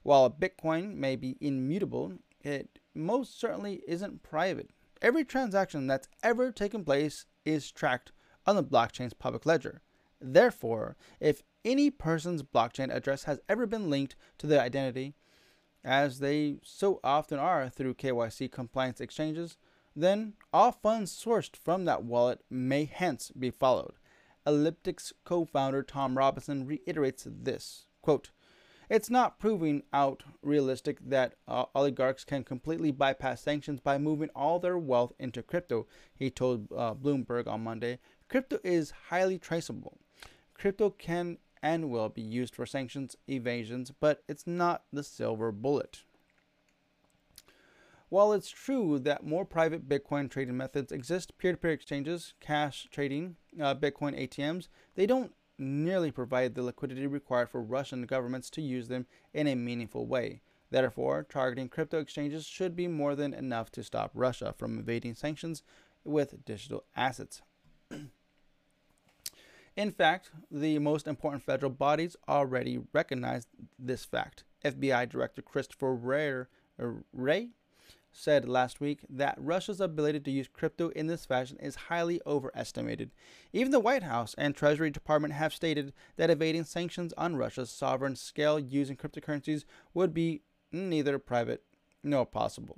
While 0.03 0.29
Bitcoin 0.29 0.95
may 0.95 1.17
be 1.17 1.37
immutable, 1.41 2.13
it 2.41 2.79
most 2.95 3.39
certainly 3.39 3.81
isn't 3.87 4.23
private. 4.23 4.69
Every 5.01 5.25
transaction 5.25 5.85
that's 5.85 6.07
ever 6.23 6.49
taken 6.51 6.85
place 6.85 7.25
is 7.45 7.71
tracked 7.71 8.13
on 8.45 8.55
the 8.55 8.63
blockchain's 8.63 9.13
public 9.13 9.45
ledger. 9.45 9.81
Therefore, 10.21 10.95
if 11.19 11.43
any 11.65 11.89
person's 11.89 12.43
blockchain 12.43 12.93
address 12.93 13.23
has 13.23 13.39
ever 13.47 13.65
been 13.65 13.89
linked 13.89 14.15
to 14.37 14.47
their 14.47 14.61
identity, 14.61 15.15
as 15.83 16.19
they 16.19 16.57
so 16.63 16.99
often 17.03 17.39
are 17.39 17.69
through 17.69 17.95
KYC 17.95 18.51
compliance 18.51 19.01
exchanges, 19.01 19.57
then 19.95 20.33
all 20.51 20.71
funds 20.71 21.11
sourced 21.11 21.55
from 21.55 21.85
that 21.85 22.03
wallet 22.03 22.39
may 22.49 22.85
hence 22.85 23.31
be 23.31 23.51
followed. 23.51 23.93
Elliptic's 24.45 25.13
co 25.23 25.45
founder 25.45 25.83
Tom 25.83 26.17
Robinson 26.17 26.65
reiterates 26.65 27.27
this 27.29 27.85
quote, 28.03 28.31
It's 28.89 29.09
not 29.09 29.39
proving 29.39 29.83
out 29.91 30.23
realistic 30.43 30.97
that 31.01 31.35
uh, 31.47 31.65
oligarchs 31.73 32.23
can 32.23 32.43
completely 32.43 32.91
bypass 32.91 33.41
sanctions 33.41 33.79
by 33.79 33.97
moving 33.97 34.29
all 34.35 34.59
their 34.59 34.77
wealth 34.77 35.13
into 35.17 35.41
crypto, 35.41 35.87
he 36.13 36.29
told 36.29 36.67
uh, 36.71 36.93
Bloomberg 36.93 37.47
on 37.47 37.63
Monday. 37.63 37.99
Crypto 38.29 38.59
is 38.63 38.93
highly 39.09 39.39
traceable. 39.39 39.97
Crypto 40.53 40.89
can 40.91 41.37
and 41.63 41.89
will 41.89 42.09
be 42.09 42.21
used 42.21 42.53
for 42.53 42.65
sanctions 42.65 43.15
evasions, 43.27 43.91
but 43.99 44.21
it's 44.27 44.45
not 44.45 44.83
the 44.91 45.01
silver 45.01 45.51
bullet. 45.51 46.03
While 48.09 48.33
it's 48.33 48.51
true 48.51 48.99
that 48.99 49.25
more 49.25 49.45
private 49.45 49.89
Bitcoin 49.89 50.29
trading 50.29 50.57
methods 50.57 50.91
exist, 50.91 51.35
peer 51.39 51.53
to 51.53 51.57
peer 51.57 51.71
exchanges, 51.71 52.33
cash 52.39 52.87
trading, 52.91 53.37
uh, 53.59 53.73
Bitcoin 53.73 54.19
ATMs, 54.19 54.67
they 54.93 55.07
don't 55.07 55.33
nearly 55.57 56.11
provide 56.11 56.53
the 56.53 56.61
liquidity 56.61 57.07
required 57.07 57.49
for 57.49 57.61
Russian 57.61 58.05
governments 58.05 58.49
to 58.51 58.61
use 58.61 58.89
them 58.89 59.07
in 59.33 59.47
a 59.47 59.55
meaningful 59.55 60.05
way. 60.05 60.41
Therefore, 60.69 61.23
targeting 61.23 61.69
crypto 61.69 61.99
exchanges 61.99 62.45
should 62.45 62.75
be 62.75 62.87
more 62.87 63.15
than 63.15 63.33
enough 63.33 63.71
to 63.71 63.83
stop 63.83 64.11
Russia 64.13 64.53
from 64.57 64.79
evading 64.79 65.15
sanctions 65.15 65.63
with 66.03 66.43
digital 66.45 66.83
assets. 66.95 67.41
in 69.75 69.91
fact, 69.91 70.31
the 70.51 70.79
most 70.79 71.07
important 71.07 71.43
federal 71.43 71.71
bodies 71.71 72.15
already 72.27 72.79
recognize 72.93 73.47
this 73.79 74.05
fact. 74.05 74.43
FBI 74.63 75.09
Director 75.09 75.41
Christopher 75.41 75.93
Wray, 75.93 76.45
uh, 76.81 76.87
Wray 77.11 77.49
said 78.11 78.47
last 78.47 78.79
week 78.79 78.99
that 79.09 79.35
Russia's 79.39 79.81
ability 79.81 80.19
to 80.21 80.31
use 80.31 80.47
crypto 80.47 80.89
in 80.89 81.07
this 81.07 81.25
fashion 81.25 81.57
is 81.59 81.75
highly 81.75 82.21
overestimated. 82.27 83.11
Even 83.51 83.71
the 83.71 83.79
White 83.79 84.03
House 84.03 84.35
and 84.37 84.55
Treasury 84.55 84.91
Department 84.91 85.33
have 85.33 85.53
stated 85.53 85.93
that 86.15 86.29
evading 86.29 86.63
sanctions 86.63 87.11
on 87.17 87.35
Russia's 87.35 87.71
sovereign 87.71 88.15
scale 88.15 88.59
using 88.59 88.95
cryptocurrencies 88.95 89.65
would 89.93 90.13
be 90.13 90.43
neither 90.71 91.17
private 91.17 91.63
nor 92.03 92.25
possible. 92.25 92.77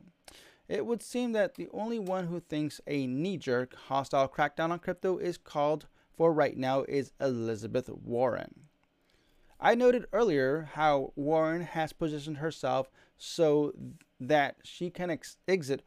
It 0.68 0.86
would 0.86 1.04
seem 1.04 1.34
that 1.34 1.56
the 1.56 1.68
only 1.74 2.00
one 2.00 2.28
who 2.28 2.40
thinks 2.40 2.82
a 2.88 3.06
knee 3.06 3.38
jerk, 3.38 3.76
hostile 3.76 4.28
crackdown 4.28 4.72
on 4.72 4.80
crypto 4.80 5.18
is 5.18 5.38
called 5.38 5.88
for 6.16 6.34
right 6.34 6.58
now 6.58 6.84
is 6.88 7.12
Elizabeth 7.20 7.90
Warren. 7.90 8.66
I 9.60 9.76
noted 9.76 10.06
earlier 10.12 10.70
how 10.74 11.14
Warren 11.16 11.62
has 11.62 11.94
positioned 11.94 12.38
herself 12.38 12.90
so 13.18 13.74
that 14.20 14.58
she 14.64 14.90
can 14.90 15.10
ex- 15.10 15.38
exit 15.48 15.84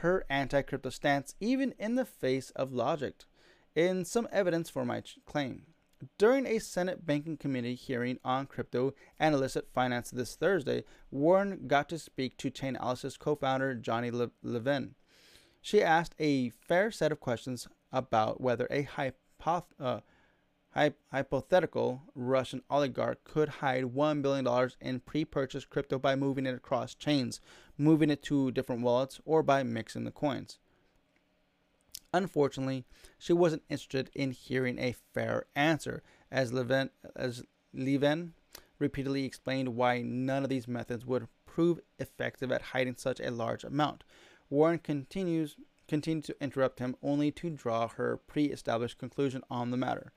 her 0.00 0.24
anti 0.28 0.62
crypto 0.62 0.90
stance 0.90 1.34
even 1.40 1.74
in 1.78 1.94
the 1.94 2.04
face 2.04 2.50
of 2.50 2.72
logic, 2.72 3.24
in 3.74 4.04
some 4.04 4.28
evidence 4.30 4.68
for 4.68 4.84
my 4.84 5.00
ch- 5.00 5.18
claim. 5.24 5.66
During 6.18 6.46
a 6.46 6.58
Senate 6.58 7.06
Banking 7.06 7.38
Committee 7.38 7.74
hearing 7.74 8.18
on 8.22 8.46
crypto 8.46 8.94
and 9.18 9.34
illicit 9.34 9.72
finance 9.72 10.10
this 10.10 10.36
Thursday, 10.36 10.84
Warren 11.10 11.66
got 11.66 11.88
to 11.88 11.98
speak 11.98 12.36
to 12.38 12.50
Chainalysis 12.50 13.18
co 13.18 13.34
founder 13.34 13.74
Johnny 13.74 14.10
Le- 14.10 14.30
Levin. 14.42 14.94
She 15.62 15.82
asked 15.82 16.14
a 16.18 16.50
fair 16.50 16.90
set 16.90 17.12
of 17.12 17.20
questions 17.20 17.66
about 17.90 18.40
whether 18.40 18.68
a 18.70 18.82
hypoth- 19.46 19.64
uh, 19.80 20.00
hypothetical 21.10 22.02
Russian 22.14 22.62
oligarch 22.68 23.24
could 23.24 23.48
hide 23.48 23.84
$1 23.84 24.22
billion 24.22 24.70
in 24.80 25.00
pre 25.00 25.24
purchased 25.24 25.70
crypto 25.70 25.98
by 25.98 26.16
moving 26.16 26.46
it 26.46 26.54
across 26.54 26.94
chains, 26.94 27.40
moving 27.78 28.10
it 28.10 28.22
to 28.24 28.50
different 28.50 28.82
wallets, 28.82 29.20
or 29.24 29.42
by 29.42 29.62
mixing 29.62 30.04
the 30.04 30.10
coins. 30.10 30.58
Unfortunately, 32.12 32.84
she 33.18 33.32
wasn't 33.32 33.62
interested 33.68 34.10
in 34.14 34.30
hearing 34.30 34.78
a 34.78 34.96
fair 35.14 35.44
answer, 35.54 36.02
as 36.30 36.52
as 37.14 37.42
Levin 37.74 38.32
repeatedly 38.78 39.24
explained 39.24 39.76
why 39.76 40.02
none 40.02 40.42
of 40.42 40.48
these 40.48 40.68
methods 40.68 41.04
would 41.04 41.28
prove 41.46 41.80
effective 41.98 42.52
at 42.52 42.62
hiding 42.62 42.96
such 42.96 43.20
a 43.20 43.30
large 43.30 43.64
amount. 43.64 44.04
Warren 44.50 44.78
continues 44.78 45.56
continued 45.88 46.24
to 46.24 46.36
interrupt 46.42 46.78
him 46.78 46.96
only 47.02 47.30
to 47.32 47.50
draw 47.50 47.88
her 47.88 48.16
pre-established 48.16 48.98
conclusion 48.98 49.42
on 49.50 49.70
the 49.70 49.76
matter. 49.76 50.12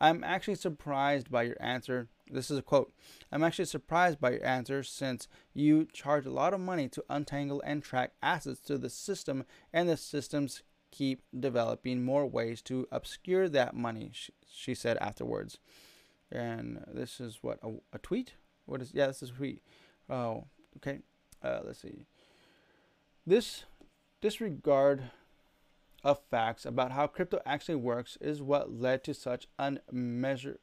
I'm 0.00 0.24
actually 0.24 0.54
surprised 0.54 1.30
by 1.30 1.42
your 1.42 1.56
answer. 1.60 2.08
This 2.30 2.50
is 2.50 2.58
a 2.58 2.62
quote. 2.62 2.92
I'm 3.30 3.44
actually 3.44 3.66
surprised 3.66 4.20
by 4.20 4.30
your 4.30 4.46
answer 4.46 4.82
since 4.82 5.28
you 5.52 5.86
charge 5.92 6.24
a 6.24 6.30
lot 6.30 6.54
of 6.54 6.60
money 6.60 6.88
to 6.88 7.04
untangle 7.10 7.62
and 7.66 7.82
track 7.82 8.12
assets 8.22 8.60
to 8.60 8.78
the 8.78 8.88
system, 8.88 9.44
and 9.72 9.88
the 9.88 9.98
systems 9.98 10.62
keep 10.90 11.22
developing 11.38 12.04
more 12.04 12.26
ways 12.26 12.62
to 12.62 12.88
obscure 12.90 13.48
that 13.48 13.76
money, 13.76 14.10
she, 14.14 14.32
she 14.50 14.74
said 14.74 14.96
afterwards. 14.98 15.58
And 16.32 16.84
this 16.92 17.20
is 17.20 17.38
what, 17.42 17.58
a, 17.62 17.72
a, 17.92 17.98
tweet? 17.98 18.34
What 18.66 18.80
is, 18.80 18.92
yeah, 18.94 19.06
this 19.06 19.22
is 19.22 19.30
a 19.30 19.34
tweet. 19.34 19.62
Oh, 20.08 20.44
okay. 20.76 21.00
Uh, 21.42 21.60
let's 21.64 21.80
see. 21.80 22.06
This 23.26 23.64
disregard 24.20 25.10
of 26.02 26.20
facts 26.30 26.64
about 26.64 26.92
how 26.92 27.06
crypto 27.06 27.40
actually 27.44 27.74
works 27.74 28.16
is 28.20 28.42
what 28.42 28.72
led 28.72 29.04
to 29.04 29.14
such 29.14 29.48
unmeasured, 29.58 30.58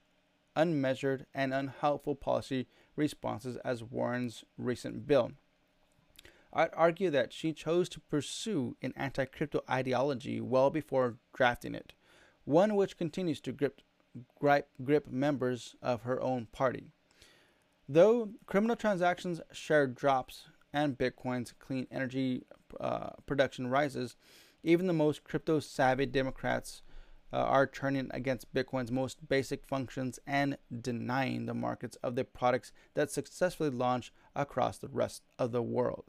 unmeasured 0.55 1.25
and 1.33 1.53
unhelpful 1.53 2.15
policy 2.15 2.67
responses 2.95 3.57
as 3.57 3.83
Warren's 3.83 4.43
recent 4.57 5.07
bill. 5.07 5.31
I'd 6.53 6.69
argue 6.73 7.09
that 7.11 7.33
she 7.33 7.53
chose 7.53 7.87
to 7.89 7.99
pursue 7.99 8.75
an 8.81 8.93
anti 8.95 9.25
crypto 9.25 9.61
ideology 9.69 10.41
well 10.41 10.69
before 10.69 11.17
drafting 11.35 11.75
it, 11.75 11.93
one 12.45 12.75
which 12.75 12.97
continues 12.97 13.39
to 13.41 13.51
grip, 13.51 13.81
grip, 14.39 14.69
grip 14.83 15.07
members 15.07 15.75
of 15.81 16.01
her 16.01 16.21
own 16.21 16.47
party. 16.51 16.87
Though 17.87 18.31
criminal 18.45 18.75
transactions 18.75 19.39
share 19.51 19.87
drops 19.87 20.45
and 20.73 20.97
Bitcoin's 20.97 21.53
clean 21.59 21.87
energy 21.91 22.43
uh, 22.79 23.09
production 23.25 23.67
rises, 23.67 24.15
even 24.63 24.87
the 24.87 24.93
most 24.93 25.23
crypto 25.23 25.59
savvy 25.59 26.05
Democrats 26.05 26.81
uh, 27.31 27.37
are 27.37 27.67
turning 27.67 28.09
against 28.13 28.53
Bitcoin's 28.53 28.91
most 28.91 29.27
basic 29.27 29.65
functions 29.65 30.19
and 30.25 30.57
denying 30.81 31.45
the 31.45 31.53
markets 31.53 31.97
of 32.03 32.15
the 32.15 32.23
products 32.23 32.71
that 32.93 33.11
successfully 33.11 33.69
launch 33.69 34.13
across 34.35 34.77
the 34.77 34.87
rest 34.87 35.23
of 35.37 35.51
the 35.51 35.61
world. 35.61 36.05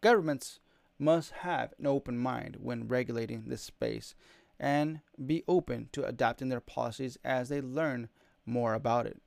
Governments 0.00 0.60
must 0.98 1.32
have 1.32 1.72
an 1.78 1.86
open 1.86 2.18
mind 2.18 2.56
when 2.60 2.88
regulating 2.88 3.44
this 3.46 3.62
space 3.62 4.14
and 4.60 5.00
be 5.26 5.42
open 5.48 5.88
to 5.92 6.04
adapting 6.04 6.48
their 6.48 6.60
policies 6.60 7.18
as 7.24 7.48
they 7.48 7.60
learn 7.60 8.08
more 8.46 8.74
about 8.74 9.06
it. 9.06 9.20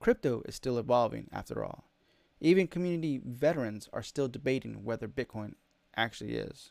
Crypto 0.00 0.42
is 0.46 0.54
still 0.54 0.78
evolving 0.78 1.28
after 1.32 1.64
all. 1.64 1.84
Even 2.40 2.66
community 2.66 3.20
veterans 3.22 3.88
are 3.92 4.02
still 4.02 4.28
debating 4.28 4.82
whether 4.82 5.06
Bitcoin 5.06 5.54
actually 5.96 6.34
is. 6.34 6.70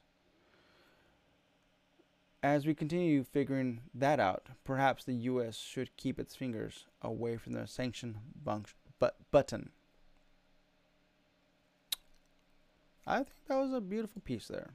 As 2.42 2.66
we 2.66 2.74
continue 2.74 3.24
figuring 3.24 3.82
that 3.94 4.20
out, 4.20 4.48
perhaps 4.64 5.04
the 5.04 5.14
U.S. 5.14 5.58
should 5.58 5.96
keep 5.98 6.20
its 6.20 6.36
fingers 6.36 6.86
away 7.02 7.36
from 7.36 7.54
the 7.54 7.68
sanction 7.68 8.18
button. 9.32 9.72
I 13.06 13.18
think 13.18 13.30
that 13.48 13.58
was 13.58 13.74
a 13.74 13.82
beautiful 13.82 14.22
piece 14.22 14.48
there. 14.48 14.72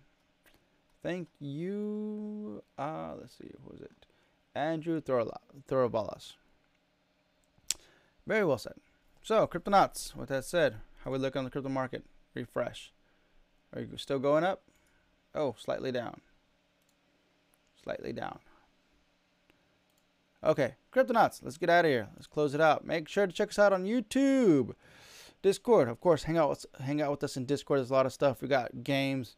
Thank 1.03 1.28
you. 1.38 2.62
Uh, 2.78 3.12
let's 3.20 3.36
see, 3.36 3.51
who 3.62 3.70
was 3.70 3.80
it? 3.80 4.07
Andrew 4.55 5.01
Throuvalas. 5.01 6.32
Very 8.26 8.45
well 8.45 8.59
said. 8.59 8.74
So, 9.22 9.47
Cryptonauts, 9.47 10.16
with 10.16 10.30
that 10.30 10.45
said, 10.45 10.76
how 11.05 11.11
we 11.11 11.18
look 11.18 11.36
on 11.36 11.45
the 11.45 11.51
crypto 11.51 11.68
market? 11.68 12.05
Refresh. 12.34 12.93
Are 13.75 13.81
you 13.81 13.89
still 13.97 14.18
going 14.18 14.45
up? 14.45 14.62
Oh, 15.35 15.55
slightly 15.59 15.91
down. 15.91 16.20
Slightly 17.83 18.12
down. 18.12 18.39
Okay, 20.45 20.75
Cryptonauts, 20.93 21.41
let's 21.43 21.57
get 21.57 21.70
out 21.70 21.85
of 21.85 21.91
here. 21.91 22.09
Let's 22.14 22.27
close 22.27 22.55
it 22.55 22.61
out. 22.61 22.87
Make 22.87 23.09
sure 23.09 23.27
to 23.27 23.33
check 23.33 23.49
us 23.49 23.59
out 23.59 23.72
on 23.72 23.85
YouTube. 23.85 24.75
Discord, 25.43 25.89
of 25.89 26.01
course, 26.01 26.25
hang 26.25 26.39
out 26.39 26.51
with, 26.51 26.66
hang 26.81 27.03
out 27.03 27.11
with 27.11 27.25
us 27.25 27.37
in 27.37 27.47
Discord. 27.47 27.79
There's 27.79 27.91
a 27.91 27.95
lot 27.95 28.07
of 28.07 28.12
stuff. 28.12 28.43
We 28.43 28.49
got 28.49 28.85
games. 28.85 29.37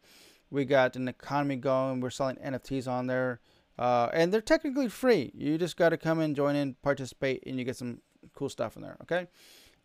We 0.51 0.65
got 0.65 0.95
an 0.95 1.07
economy 1.07 1.55
going. 1.55 2.01
We're 2.01 2.09
selling 2.09 2.37
NFTs 2.37 2.87
on 2.87 3.07
there. 3.07 3.39
Uh, 3.79 4.09
and 4.13 4.33
they're 4.33 4.41
technically 4.41 4.89
free. 4.89 5.31
You 5.33 5.57
just 5.57 5.77
got 5.77 5.89
to 5.89 5.97
come 5.97 6.19
in, 6.19 6.35
join 6.35 6.55
in, 6.55 6.75
participate, 6.81 7.43
and 7.45 7.57
you 7.57 7.65
get 7.65 7.75
some 7.75 8.01
cool 8.33 8.49
stuff 8.49 8.75
in 8.75 8.81
there. 8.81 8.97
Okay. 9.03 9.27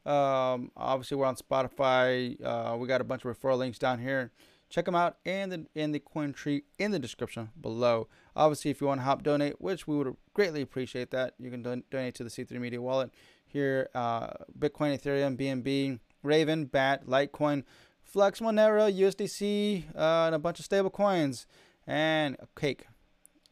Um, 0.04 0.70
obviously, 0.76 1.16
we're 1.16 1.26
on 1.26 1.36
Spotify. 1.36 2.36
Uh, 2.44 2.76
we 2.76 2.88
got 2.88 3.00
a 3.00 3.04
bunch 3.04 3.24
of 3.24 3.38
referral 3.38 3.58
links 3.58 3.78
down 3.78 4.00
here. 4.00 4.32
Check 4.68 4.86
them 4.86 4.94
out 4.94 5.18
in 5.24 5.50
the 5.50 5.66
in 5.74 5.92
the 5.92 5.98
coin 6.00 6.32
tree 6.32 6.62
in 6.78 6.92
the 6.92 6.98
description 6.98 7.50
below. 7.60 8.08
Obviously, 8.34 8.70
if 8.70 8.80
you 8.80 8.86
want 8.86 9.00
to 9.00 9.04
hop 9.04 9.22
donate, 9.22 9.60
which 9.60 9.86
we 9.86 9.96
would 9.96 10.16
greatly 10.32 10.62
appreciate 10.62 11.10
that, 11.10 11.34
you 11.38 11.50
can 11.50 11.62
don- 11.62 11.84
donate 11.90 12.14
to 12.14 12.24
the 12.24 12.30
C3 12.30 12.52
Media 12.52 12.80
wallet. 12.80 13.10
Here, 13.46 13.90
uh, 13.94 14.28
Bitcoin, 14.58 14.98
Ethereum, 14.98 15.36
BNB, 15.36 16.00
Raven, 16.22 16.64
BAT, 16.64 17.06
Litecoin, 17.06 17.64
Flux, 18.02 18.40
Monero, 18.40 18.90
USDC, 18.90 19.94
uh, 19.94 20.26
and 20.26 20.34
a 20.34 20.38
bunch 20.38 20.58
of 20.58 20.64
stable 20.64 20.88
coins, 20.88 21.46
and 21.86 22.38
cake. 22.58 22.86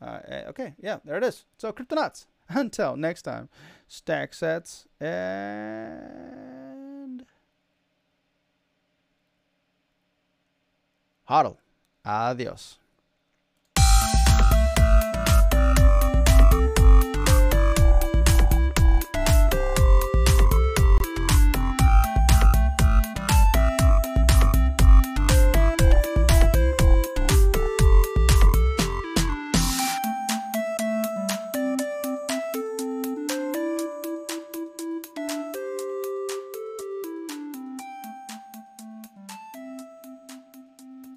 Uh, 0.00 0.20
eh, 0.26 0.44
okay, 0.48 0.74
yeah, 0.80 1.00
there 1.04 1.18
it 1.18 1.24
is. 1.24 1.44
So, 1.58 1.70
Cryptonauts. 1.70 2.24
Until 2.54 2.96
next 2.96 3.22
time, 3.22 3.48
stack 3.86 4.32
sats 4.32 4.86
and 5.00 6.04
hodl. 11.28 11.56
Adios. 12.04 12.79